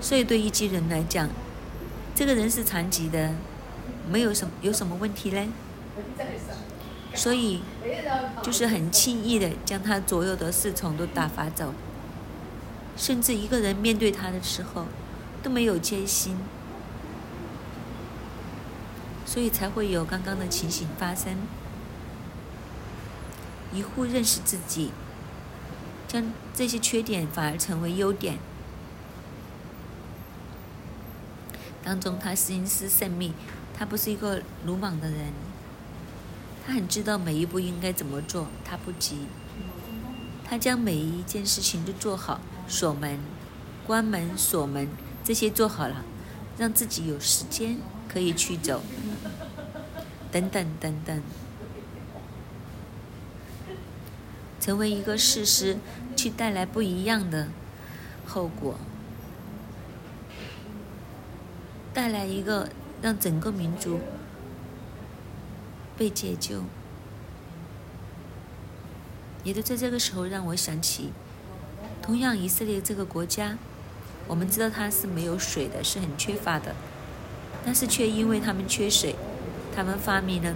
[0.02, 1.30] 所以对一军人来讲，
[2.14, 3.32] 这个人是残疾的，
[4.12, 5.48] 没有什有什么问题嘞？
[7.16, 7.62] 所以
[8.42, 11.72] 就是很轻易的将他左右的侍从都打发走，
[12.98, 14.86] 甚至一个人面对他的时候
[15.44, 16.36] 都没有戒心。
[19.34, 21.36] 所以才会有刚刚的情形发生。
[23.74, 24.92] 一户认识自己，
[26.08, 28.38] 将这些缺点反而成为优点。
[31.84, 33.34] 当中他心思慎密，
[33.76, 35.34] 他不是一个鲁莽的人，
[36.64, 39.26] 他很知道每一步应该怎么做，他不急。
[40.46, 43.18] 他将每一件事情都做好，锁门、
[43.88, 44.88] 关门、锁门
[45.24, 46.06] 这些做好了，
[46.56, 48.82] 让自己有时间可以去走。
[50.32, 51.22] 等等等等，
[54.60, 55.78] 成为一个事实，
[56.16, 57.50] 去带来不一样的
[58.26, 58.76] 后果，
[61.94, 64.00] 带来一个让整个民族
[65.96, 66.64] 被解救，
[69.44, 71.12] 也都在这个时候让我想起，
[72.02, 73.60] 同样以色列这个国家，
[74.28, 76.74] 我们知道它是没有水的，是很缺乏的，
[77.66, 79.16] 但是却因为他们缺水。
[79.76, 80.54] 他们发明了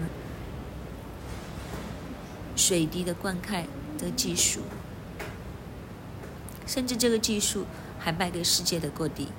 [2.55, 3.63] 水滴的灌溉
[3.97, 4.61] 的技术，
[6.67, 7.65] 甚至这个技术
[7.97, 9.29] 还卖给世界的各地。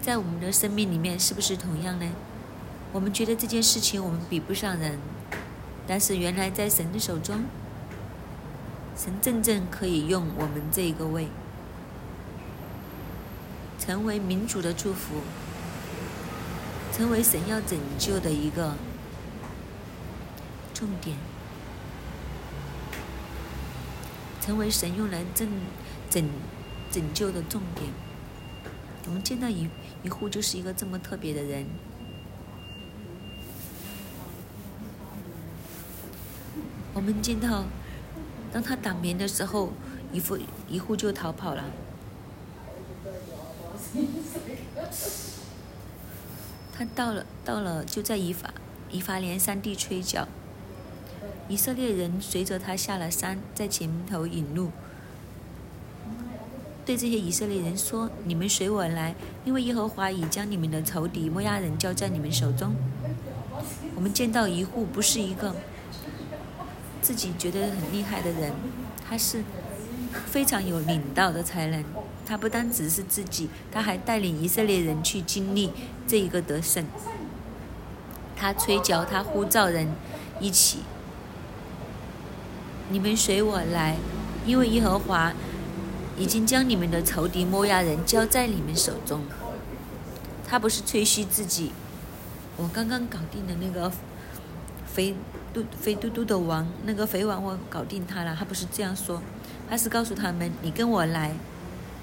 [0.00, 2.08] 在我们的生命里面，是不是同样呢？
[2.92, 5.00] 我们觉得这件事情我们比不上人，
[5.84, 7.42] 但是原来在神的手中，
[8.96, 11.26] 神真正可以用我们这一个位，
[13.80, 15.16] 成为民主的祝福。
[16.96, 18.72] 成为神要拯救的一个
[20.72, 21.16] 重点，
[24.40, 25.48] 成为神用来拯
[26.08, 26.24] 拯
[26.92, 27.90] 拯救的重点。
[29.06, 29.68] 我们见到一
[30.04, 31.66] 一户就是一个这么特别的人。
[36.92, 37.64] 我们见到，
[38.52, 39.72] 当他打眠的时候，
[40.12, 41.64] 一户一户就逃跑了。
[46.76, 48.52] 他到了，到了，就在以法
[48.90, 50.26] 以法莲山地吹角。
[51.48, 54.70] 以色列人随着他下了山，在前头引路，
[56.84, 62.74] 对这些以色列人说：“你们随我来，因为耶和华已将你们的仇敌摩押人交在你们手中。”
[63.94, 65.54] 我们见到一户不是一个
[67.00, 68.52] 自己觉得很厉害的人，
[69.08, 69.44] 他是
[70.26, 71.84] 非常有领导的才能。
[72.26, 75.70] 他不单只是自己，他还带领以色列人去经历
[76.06, 76.86] 这一个得胜。
[78.36, 79.88] 他吹角，他呼召人
[80.40, 80.80] 一起。
[82.88, 83.96] 你们随我来，
[84.46, 85.32] 因为耶和华
[86.18, 89.22] 已经将你们的仇敌摩押人交在你们手中。
[90.46, 91.72] 他不是吹嘘自己，
[92.56, 93.90] 我刚刚搞定的那个
[94.86, 95.14] 肥
[95.52, 98.36] 嘟肥嘟嘟的王，那个肥王我搞定他了。
[98.38, 99.22] 他不是这样说，
[99.68, 101.34] 他是告诉他们：你跟我来。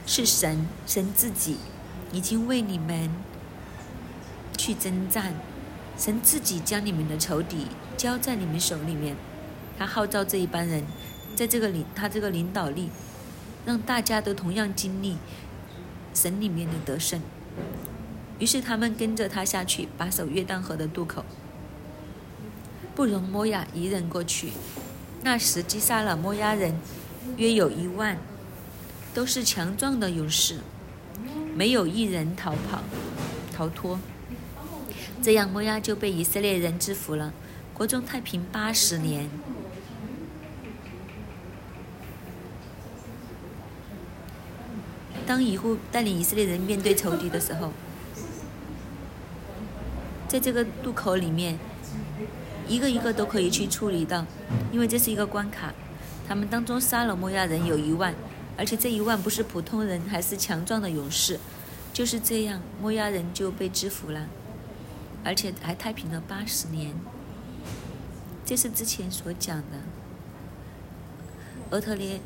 [0.05, 1.57] 是神，神自己
[2.11, 3.09] 已经为你们
[4.57, 5.33] 去征战，
[5.97, 9.15] 神自己将你们的仇敌交在你们手里面，
[9.77, 10.83] 他号召这一班人，
[11.35, 12.89] 在这个领他这个领导力，
[13.65, 15.17] 让大家都同样经历
[16.13, 17.21] 神里面的得胜。
[18.39, 21.23] 于是他们跟着他下去，把守约旦河的渡口，
[22.95, 24.51] 不容摩亚一人过去。
[25.23, 26.75] 那时击杀了摩押人
[27.37, 28.17] 约有一万。
[29.13, 30.59] 都是强壮的勇士，
[31.55, 32.81] 没有一人逃跑、
[33.53, 33.99] 逃脱。
[35.21, 37.33] 这样，摩押就被以色列人制服了，
[37.73, 39.29] 国中太平八十年。
[45.27, 47.71] 当以户带领以色列人面对仇敌的时候，
[50.27, 51.59] 在这个渡口里面，
[52.67, 54.25] 一个一个都可以去处理到，
[54.71, 55.73] 因为这是一个关卡。
[56.27, 58.15] 他们当中杀了摩押人有一万，
[58.61, 61.39] 而且这一万不是普通人，还是强壮的勇士。
[61.91, 64.27] 就是这样，摩押人就被制服了，
[65.23, 66.93] 而且还太平了八十年。
[68.45, 69.79] 这是之前所讲的，
[71.71, 72.21] 俄特列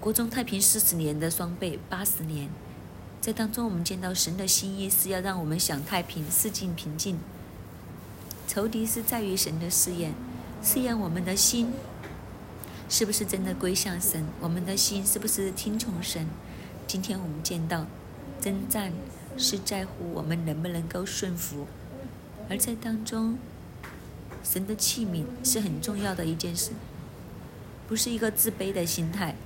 [0.00, 2.50] 国中太平四十年的双倍八十年。
[3.20, 7.20] 在当中，我们见到神的心意是要让我们享太平，四境平静。
[8.48, 10.12] 仇敌是在于神的试验，
[10.60, 11.72] 试验我们的心。
[12.90, 14.26] 是不是真的归向神？
[14.40, 16.26] 我们的心是不是听从神？
[16.88, 17.86] 今天我们见到，
[18.40, 18.92] 征战
[19.38, 21.68] 是在乎我们能不能够顺服，
[22.48, 23.38] 而在当中，
[24.42, 26.72] 神的器皿是很重要的一件事，
[27.86, 29.36] 不是一个自卑的心态。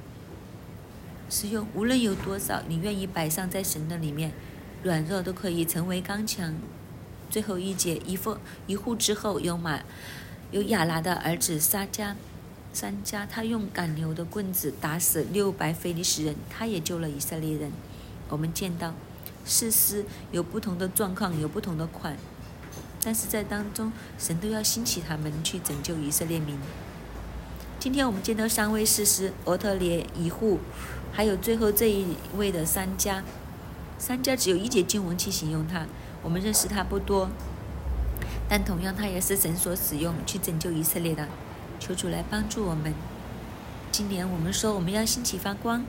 [1.29, 4.33] 使用无论有多少，你愿意摆上在神的里面，
[4.83, 6.55] 软弱都可以成为刚强。
[7.29, 9.83] 最后一节，一父一户之后有马，
[10.51, 12.15] 有亚拉的儿子撒迦。
[12.75, 17.71] 三家，他用赶牛的棍子打死六百非利士人，他也救了以色列人。
[18.29, 18.93] 我们见到，
[19.47, 22.17] 事师有不同的状况，有不同的款，
[23.01, 26.59] 但是在当中，神都要兴起他们去拯救以色列民。
[27.79, 30.59] 今天我们见到三位事师：俄特列、以户，
[31.13, 33.23] 还有最后这一位的三家。
[33.99, 35.87] 三家只有一节经文去形容他，
[36.25, 37.31] 我们认识他不多，
[38.49, 41.29] 但同样他也是神所使用去拯救以色列的。
[41.79, 42.95] 求主来帮助我们。
[43.91, 45.85] 今年我们说我们要兴起发光，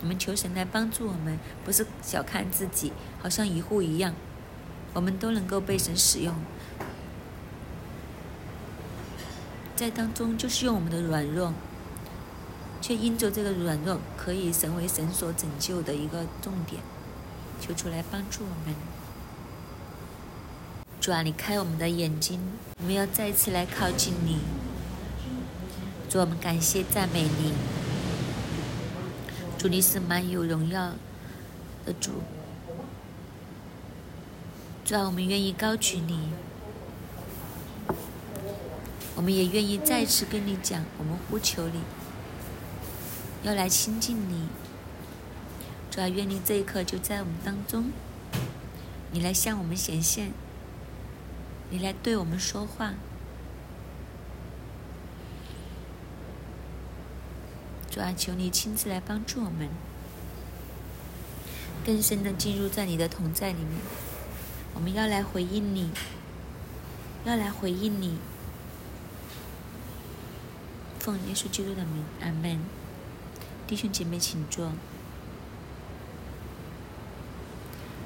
[0.00, 4.14] 我们求神来帮助我们，不是小看自己，好像一户一样，
[4.92, 6.34] 我们都能够被神使用。
[9.76, 11.52] 在当中就是用我们的软弱，
[12.80, 16.82] 却因着这个软弱，可以成为神所拯救的一个重点。
[17.60, 18.74] 求主来帮助我们。
[21.02, 22.38] 主啊，你开我们的眼睛，
[22.78, 24.38] 我们要再次来靠近你。
[26.08, 27.52] 主，我们感谢赞美你。
[29.58, 30.92] 主，你是满有荣耀
[31.84, 32.22] 的主。
[34.84, 36.28] 主啊，我们愿意高举你，
[39.16, 41.80] 我们也愿意再次跟你讲，我们呼求你，
[43.42, 44.46] 要来亲近你。
[45.90, 47.90] 主啊，愿你这一刻就在我们当中，
[49.10, 50.30] 你来向我们显现。
[51.72, 52.92] 你来对我们说话，
[57.90, 59.70] 主啊，求你亲自来帮助我们，
[61.82, 63.80] 更深的进入在你的同在里面。
[64.74, 65.90] 我们要来回应你，
[67.24, 68.18] 要来回应你。
[70.98, 72.60] 奉耶稣基督的名，阿门。
[73.66, 74.72] 弟兄姐妹，请坐。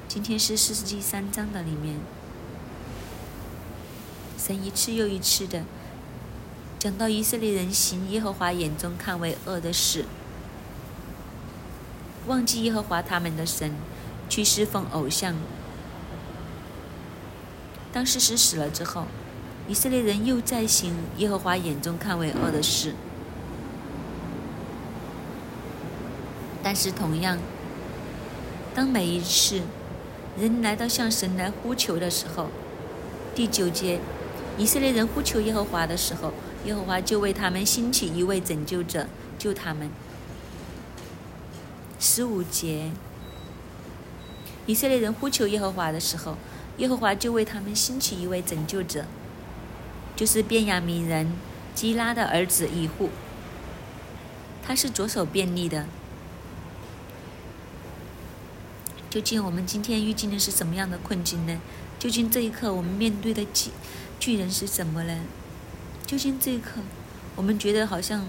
[0.07, 1.99] 今天是四世纪三章的里面。
[4.37, 5.63] 神一次又一次的
[6.79, 10.05] 讲到以色列人行耶和华眼中看为恶的事，
[12.27, 13.73] 忘记耶和华他们的神，
[14.29, 15.35] 去侍奉偶像。
[17.91, 19.07] 当事实死了之后，
[19.67, 22.93] 以色列人又在行耶和华眼中看为恶的事。
[26.61, 27.39] 但是同样，
[28.75, 29.61] 当每一次
[30.37, 32.49] 人来到向神来呼求的时候，
[33.33, 33.99] 第九节。
[34.57, 36.33] 以色列人呼求耶和华的时候，
[36.65, 39.91] 耶和华就为他们兴起一位拯救者，救他们。
[41.99, 42.91] 十五节，
[44.65, 46.37] 以色列人呼求耶和华的时候，
[46.77, 49.05] 耶和华就为他们兴起一位拯救者，
[50.15, 51.33] 就是便雅悯人
[51.75, 53.09] 基拉的儿子以户。
[54.65, 55.85] 他是左手便利的。
[59.09, 61.59] 究竟我们今天遇见的是什么样的困境呢？
[61.97, 63.71] 究竟这一刻我们面对的几？
[64.19, 65.15] 巨人是什么呢？
[66.05, 66.81] 究竟这一刻，
[67.35, 68.25] 我们觉得好像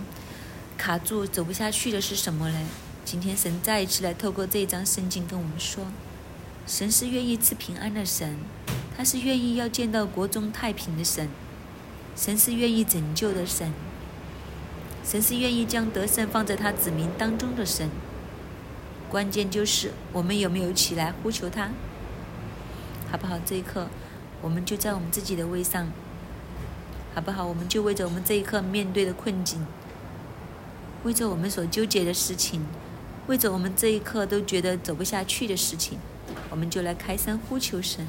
[0.77, 2.59] 卡住、走不下去的是什么呢？
[3.05, 5.87] 今天神再一次来透过这一章圣经跟我们说，
[6.67, 8.37] 神是愿意赐平安的神，
[8.97, 11.29] 他是愿意要见到国中太平的神，
[12.15, 13.73] 神是愿意拯救的神，
[15.03, 17.89] 神是愿意将得胜放在他子民当中的神。
[19.09, 21.71] 关键就是我们有没有起来呼求他，
[23.11, 23.39] 好不好？
[23.47, 23.89] 这一刻。
[24.41, 25.89] 我们就在我们自己的位上，
[27.15, 27.45] 好不好？
[27.45, 29.67] 我们就为着我们这一刻面对的困境，
[31.05, 32.65] 为着我们所纠结的事情，
[33.27, 35.99] 为着我们这一刻都觉得走不下去的事情，
[36.51, 38.07] 我们就来开声呼求神，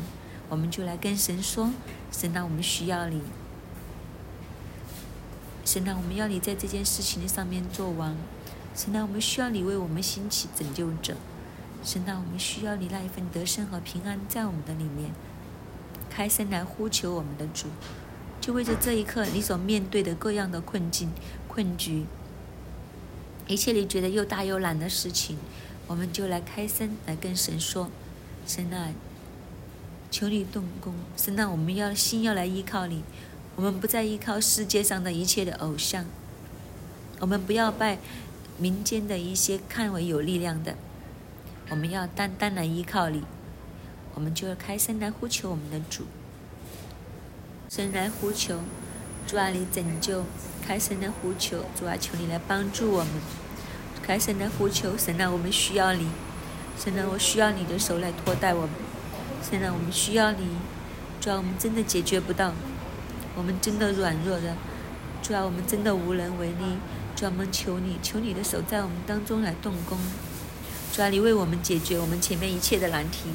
[0.50, 1.72] 我们就来跟神说：
[2.12, 3.22] 神啊，我们需要你。
[5.66, 8.16] 神啊，我们要你在这件事情的上面做王。
[8.76, 11.16] 神啊，我们需要你为我们兴起拯救者。
[11.84, 15.12] 神啊，我们需要你那一份得胜和平安在我们的里面。
[16.20, 17.68] 开声来呼求我们的主，
[18.42, 21.12] 就为着这一刻你所面对的各样的困境、
[21.48, 22.04] 困局，
[23.48, 25.38] 一切你觉得又大又难的事情，
[25.88, 27.90] 我们就来开声来跟神说：
[28.46, 28.90] 神啊，
[30.12, 30.94] 求你动工。
[31.16, 33.02] 神啊，我们要心要来依靠你，
[33.56, 36.04] 我们不再依靠世界上的一切的偶像，
[37.22, 37.98] 我们不要拜
[38.58, 40.76] 民间的一些看为有力量的，
[41.70, 43.24] 我们要单单来依靠你。
[44.20, 46.04] 我们就要开声来呼求我们的主，
[47.70, 48.60] 声来呼求，
[49.26, 50.24] 主啊，你拯救；
[50.62, 53.14] 开声来呼求，主啊，求你来帮助我们；
[54.04, 56.04] 开声来呼求，神啊，我们需要你；
[56.78, 58.72] 神啊，我需要你的手来托带我们；
[59.42, 60.44] 神啊，我们需要你；
[61.22, 62.52] 主啊，我们真的解决不到，
[63.38, 64.54] 我们真的软弱的；
[65.24, 66.76] 主啊，我们真的无能为力；
[67.16, 69.98] 主啊，我们求你，求你的手在我们当中来动工；
[70.94, 73.30] 主啊，你为我们解决我们前面一切的难题。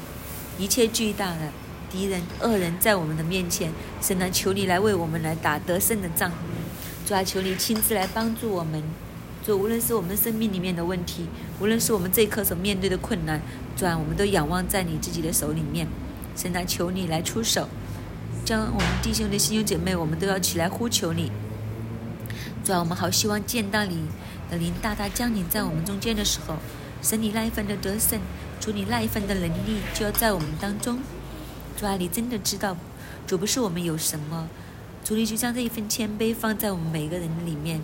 [0.57, 1.51] 一切巨大的
[1.91, 6.31] 敌人、恶人，在我们的面前，神啊，求你来为我们来打得胜的仗。
[7.05, 8.81] 主啊，求你亲自来帮助我们。
[9.45, 11.27] 主，无论是我们生命里面的问题，
[11.59, 13.39] 无论是我们这一刻所面对的困难，
[13.77, 15.87] 主啊，我们都仰望在你自己的手里面。
[16.35, 17.69] 神啊，求你来出手，
[18.43, 21.31] 将我们弟兄的弟兄姐妹，我们都要起来呼求你。
[22.63, 24.05] 主啊，我们好希望见到你
[24.49, 26.55] 的灵大大降临在我们中间的时候，
[27.01, 28.19] 神你那一份的得胜。
[28.65, 30.97] 主，你那一份的能力就要在我们当中。
[31.77, 32.75] 主啊，你真的知道，
[33.27, 34.49] 主不是我们有什么，
[35.03, 37.79] 主你就将这一份谦卑放在我们每个人里面。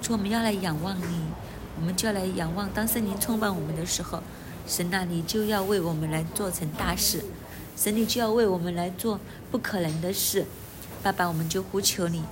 [0.00, 1.20] 主，我们要来仰望你，
[1.78, 2.70] 我们就要来仰望。
[2.72, 4.22] 当圣灵充满我们的时候，
[4.66, 7.22] 神那里就要为我们来做成大事，
[7.76, 9.20] 神你就要为我们来做
[9.50, 10.46] 不可能的事。
[11.02, 12.22] 爸爸，我们就呼求你，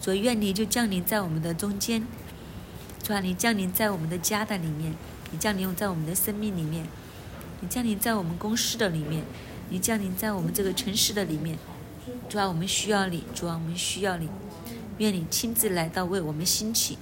[0.00, 2.04] 主愿你就降临在我们的中间。
[3.00, 4.96] 主啊，你降临在我们的家的里面，
[5.30, 6.84] 你降临在我们的生命里面。
[7.62, 9.22] 你降临在我们公司的里面，
[9.70, 11.56] 你降临在我们这个城市的里面，
[12.28, 14.28] 主啊，我们需要你，主啊，我们需要你，
[14.98, 16.98] 愿你亲自来到为我们兴起，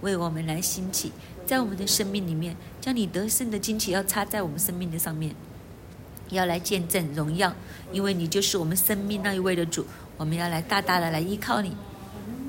[0.00, 1.12] 为我们来兴起，
[1.46, 5.36] 在我们的生命里面，将你得胜的惊奇要插在我们生命的上面，
[6.30, 7.54] 要来见证荣耀，
[7.92, 11.76] 因为你就是我们生命那一位的主，我们要来大大的来依靠你，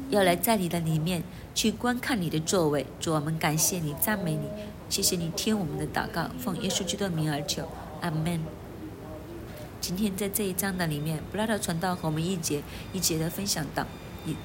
[0.10, 1.22] 要来在你的里面
[1.54, 4.48] 去观看你的作为，主，我们感谢你，赞美你。
[4.92, 7.66] 谢谢你听我们的祷告，奉耶稣基督的名而求，
[8.02, 8.42] 阿门。
[9.80, 12.62] 今天在这一章的里面，布拉德传道和我们一节
[12.92, 13.88] 一节的分享到，
[14.26, 14.36] 你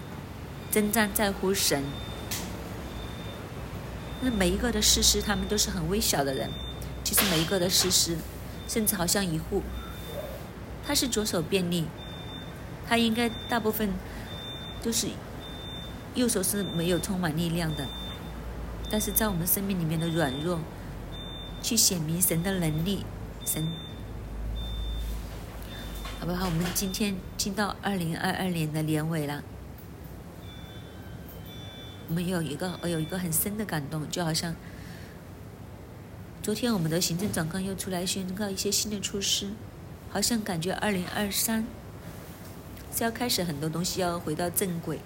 [0.70, 1.82] 征战在乎神。
[4.20, 6.48] 那每一个的事实，他们都是很微小的人。
[7.02, 8.16] 其实每一个的事实，
[8.68, 9.64] 甚至好像一户，
[10.86, 11.86] 他是左手便利，
[12.88, 13.90] 他应该大部分
[14.80, 15.08] 都是
[16.14, 17.84] 右手是没有充满力量的。
[18.88, 20.60] 但是在我们生命里面的软弱，
[21.60, 23.04] 去显明神的能力，
[23.44, 23.66] 神，
[26.20, 26.46] 好不好？
[26.46, 29.42] 我们今天进到二零二二年的年尾了，
[32.08, 34.54] 我们有一个我有一个很深的感动，就好像
[36.40, 39.50] 昨天我们的行政长官又出来宣告一些新的措施，
[40.10, 41.66] 好像感觉二零二三
[42.94, 45.00] 是要开始很多东西要回到正轨，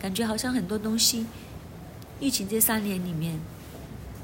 [0.00, 1.26] 感觉好像很多东西。
[2.20, 3.40] 疫情这三年里面，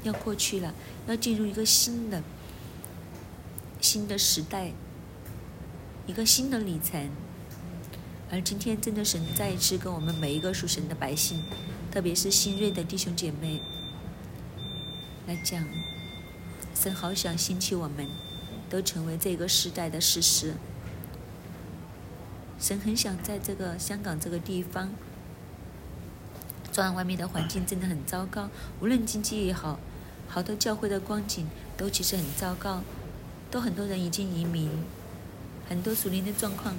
[0.03, 0.71] 要过去了，
[1.07, 2.21] 要进入一个新的、
[3.81, 4.71] 新的时代，
[6.05, 7.09] 一个新的里程。
[8.29, 11.41] 而今天，真的神再一次跟我们每一个属神的百姓，
[11.91, 13.61] 特别是新锐的弟兄姐妹
[15.25, 15.67] 来讲，
[16.75, 18.07] 神好想兴起我们，
[18.69, 20.53] 都成为这个时代的事实。
[22.59, 24.91] 神很想在这个香港这个地方。
[26.71, 28.49] 虽然外面的环境真的很糟糕，
[28.79, 29.79] 无论经济也好，
[30.27, 32.83] 好多教会的光景都其实很糟糕，
[33.49, 34.69] 都很多人已经移民，
[35.67, 36.75] 很多属灵的状况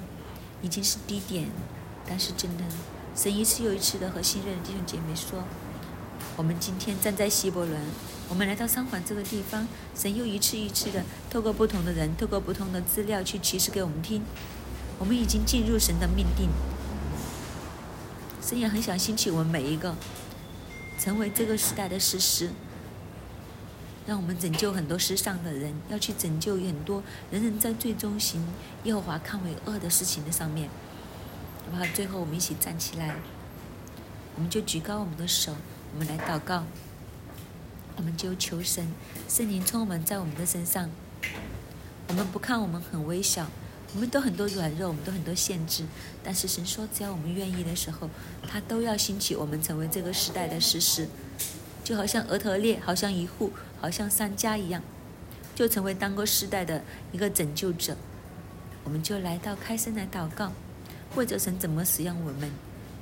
[0.61, 1.49] 已经是低点。
[2.07, 2.63] 但是真的，
[3.13, 5.43] 神一次又一次的和新任的弟兄姐妹说
[6.37, 7.81] ：“我们今天站在希伯伦，
[8.29, 14.23] 我们来到三环这个地方，神又一次一次的透过不同的人，透过不同的资料去启示给我们听，
[14.97, 16.47] 我们已经进入神的命定。”
[18.49, 19.95] 神也很想兴起我们每一个，
[20.99, 22.49] 成为这个时代的事实，
[24.07, 28.43] 让我们拯救很多世上的人，要去拯救很多人人在最终行
[28.85, 30.67] 耶和华看为恶的事情的上面。
[31.63, 31.85] 好不好？
[31.93, 33.17] 最后我们一起站起来，
[34.35, 35.55] 我们就举高我们的手，
[35.93, 36.63] 我们来祷告，
[37.97, 38.91] 我们就求神
[39.27, 40.89] 圣灵充满在我们的身上。
[42.07, 43.45] 我们不看我们很微小，
[43.93, 45.83] 我们都很多软弱，我们都很多限制。
[46.23, 48.07] 但是神说，只要我们愿意的时候，
[48.47, 51.07] 他都要兴起我们成为这个时代的事实，
[51.83, 54.83] 就好像俄特列，好像一户，好像三家一样，
[55.55, 57.97] 就成为当个时代的一个拯救者。
[58.83, 60.51] 我们就来到开声来祷告，
[61.15, 62.51] 或者神怎么使用我们，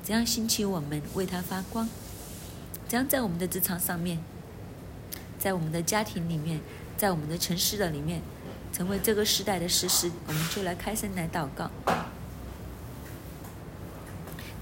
[0.03, 1.89] 怎样兴起我们为他发光，
[2.87, 4.19] 怎样在我们的职场上面，
[5.37, 6.61] 在我们的家庭里面，
[6.95, 8.21] 在我们的城市的里面。
[8.77, 11.71] 成为这个时代的事实，我们就来开声来祷告，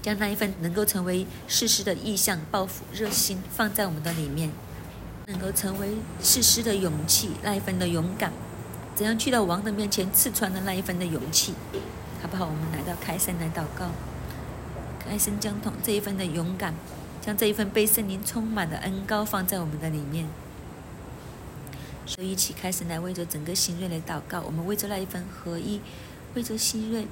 [0.00, 4.50] 将那一份能够成为事实的意向、抱负、热心放在我们的里面，
[5.26, 8.32] 能够成为事实的勇气，那一份的勇敢，
[8.94, 11.52] 怎样去到王的面前刺穿的那一份的勇气，
[12.22, 12.46] 好不好？
[12.46, 13.90] 我们来到开声来祷告，
[14.98, 16.72] 开声将同这一份的勇敢，
[17.20, 20.26] 将这一份被圣灵充满的恩高放在我们的里面。
[22.06, 24.40] 所以，一起开始来为着整个新锐来祷告。
[24.42, 25.80] 我们为着那一份合一，
[26.34, 27.06] 为着新锐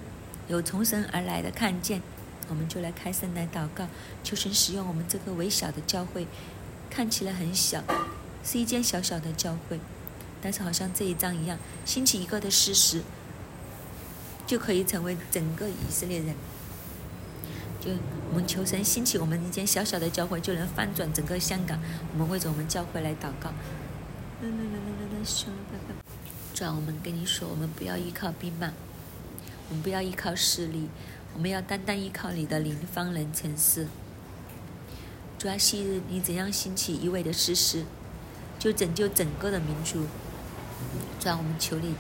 [0.47, 2.01] 有从神而来的看见，
[2.49, 3.89] 我们就来开声来祷告，
[4.23, 6.29] 求神使用我们这个微小的教会，
[6.89, 7.83] 看起来很小，
[8.45, 9.81] 是一间小小的教会，
[10.41, 13.03] 但是好像这一章一样，兴起一个的事实，
[14.47, 16.35] 就可以成为整个以色列人。
[17.81, 17.91] 就
[18.31, 21.79] 我们求神兴起我们一间小小的教会，就能翻转整个香港。
[22.13, 23.53] 我们为着我们教会来祷告。
[26.53, 28.73] 主啊，我们跟你说，我们不要依靠兵马，
[29.69, 30.89] 我们不要依靠势力，
[31.35, 33.87] 我们要单单依靠你的灵方能成事。
[35.39, 37.85] 主啊，昔日你怎样兴起一位的事实，
[38.59, 40.07] 就拯救整个的民族。
[41.21, 41.95] 主啊，我们求你，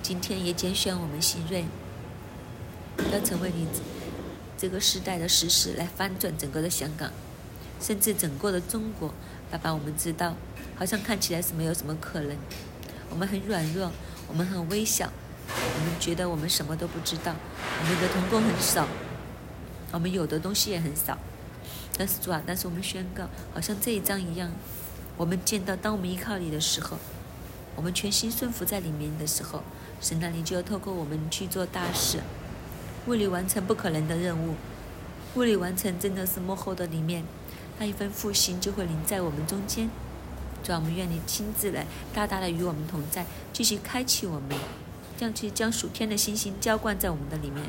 [0.00, 1.64] 今天也拣选我们新锐，
[3.12, 3.66] 要成为你
[4.56, 7.12] 这个时代的事实，来翻转整个的香港，
[7.80, 9.12] 甚至整个的中国。
[9.54, 10.34] 爸爸，我们知道。
[10.76, 12.36] 好像看起来是没有什么可能，
[13.08, 13.92] 我们很软弱，
[14.26, 15.08] 我们很微小，
[15.46, 17.32] 我们觉得我们什么都不知道，
[17.80, 18.88] 我们的同工很少，
[19.92, 21.16] 我们有的东西也很少。
[21.96, 24.50] 但是主啊，但是我们宣告，好像这一章一样，
[25.16, 26.98] 我们见到，当我们依靠你的时候，
[27.76, 29.62] 我们全心顺服在里面的时候，
[30.00, 32.18] 神那里就要透过我们去做大事，
[33.06, 34.56] 为你完成不可能的任务，
[35.36, 37.22] 为你完成真的是幕后的里面，
[37.78, 39.90] 那一份复兴就会临在我们中间。
[40.62, 44.58] 主啊，我们愿你亲自来，大大的与我们同在，继续开启我们，
[45.16, 47.66] 将去将属天的星星浇灌在我们的里面，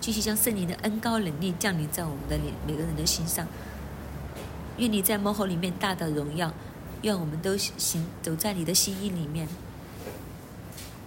[0.00, 3.46] 继续将圣灵的恩高能力降临在我们的里每个人的心上。
[4.78, 6.50] 愿你在幕后里面大的荣耀，
[7.02, 9.46] 愿我们都行走在你的心意里面，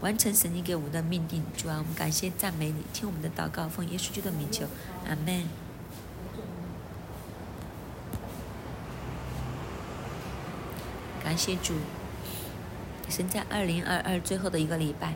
[0.02, 1.44] 完成神你给我们的命定。
[1.58, 4.66] 主啊，我们感谢赞美你，听我们的祷告，奉耶稣基督的名求，
[5.08, 5.65] 阿门。
[11.26, 11.74] 感谢主，
[13.10, 15.16] 神在二零二二最后的一个礼拜，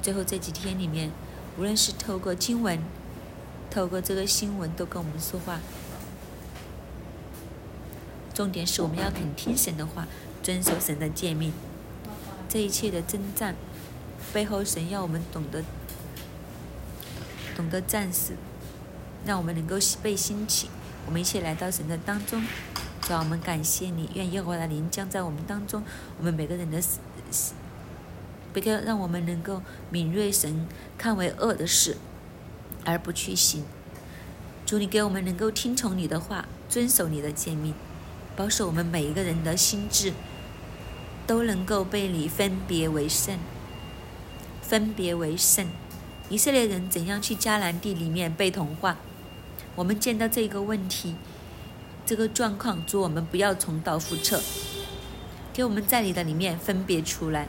[0.00, 1.10] 最后这几天里面，
[1.58, 2.80] 无论是透过经文，
[3.70, 5.60] 透过这个新闻，都跟我们说话。
[8.32, 10.08] 重点是我们要肯听神的话，
[10.42, 11.52] 遵守神的诫命。
[12.48, 13.54] 这一切的征战
[14.32, 15.62] 背后，神要我们懂得
[17.54, 18.32] 懂得战士，
[19.26, 20.70] 让我们能够被兴起。
[21.04, 22.42] 我们一起来到神的当中。
[23.06, 25.84] 主啊，我们感谢你，愿耶和华的灵降在我们当中，
[26.18, 26.82] 我们每个人的，
[28.52, 30.66] 不要让我们能够敏锐神
[30.98, 31.98] 看为恶的事，
[32.84, 33.62] 而不去行。
[34.66, 37.74] 主，你给我们能够听从你的话，遵守你的诫命，
[38.34, 40.12] 保守我们每一个人的心智，
[41.28, 43.38] 都能够被你分别为圣，
[44.60, 45.68] 分别为圣。
[46.28, 48.96] 以色列人怎样去迦南地里面被同化？
[49.76, 51.14] 我们见到这个问题。
[52.06, 54.40] 这个状况，主我们不要重蹈覆辙，
[55.52, 57.48] 给我们在你的里面分别出来，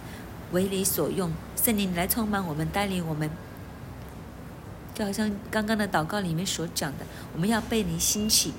[0.51, 3.30] 为你所用，圣灵来充满我们，带领我们，
[4.95, 8.53] 就好像刚刚的祷告里面所讲的，我们要被你兴起，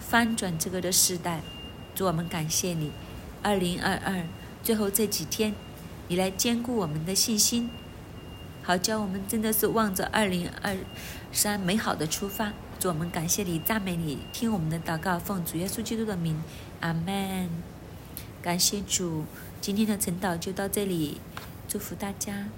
[0.00, 1.40] 翻转这个的时代。
[1.94, 2.90] 主我们感谢你，
[3.42, 4.24] 二零二二
[4.64, 5.54] 最后这几天，
[6.08, 7.70] 你来兼顾我们的信心，
[8.64, 10.76] 好叫我们真的是望着二零二
[11.30, 12.52] 三美好的出发。
[12.82, 16.42] 主，我们感谢你，赞美你，听我们的祷告，奉主耶稣基督的名，
[16.80, 17.48] 阿门。
[18.42, 19.24] 感谢主，
[19.60, 21.20] 今天的晨祷就到这里，
[21.68, 22.48] 祝福大家。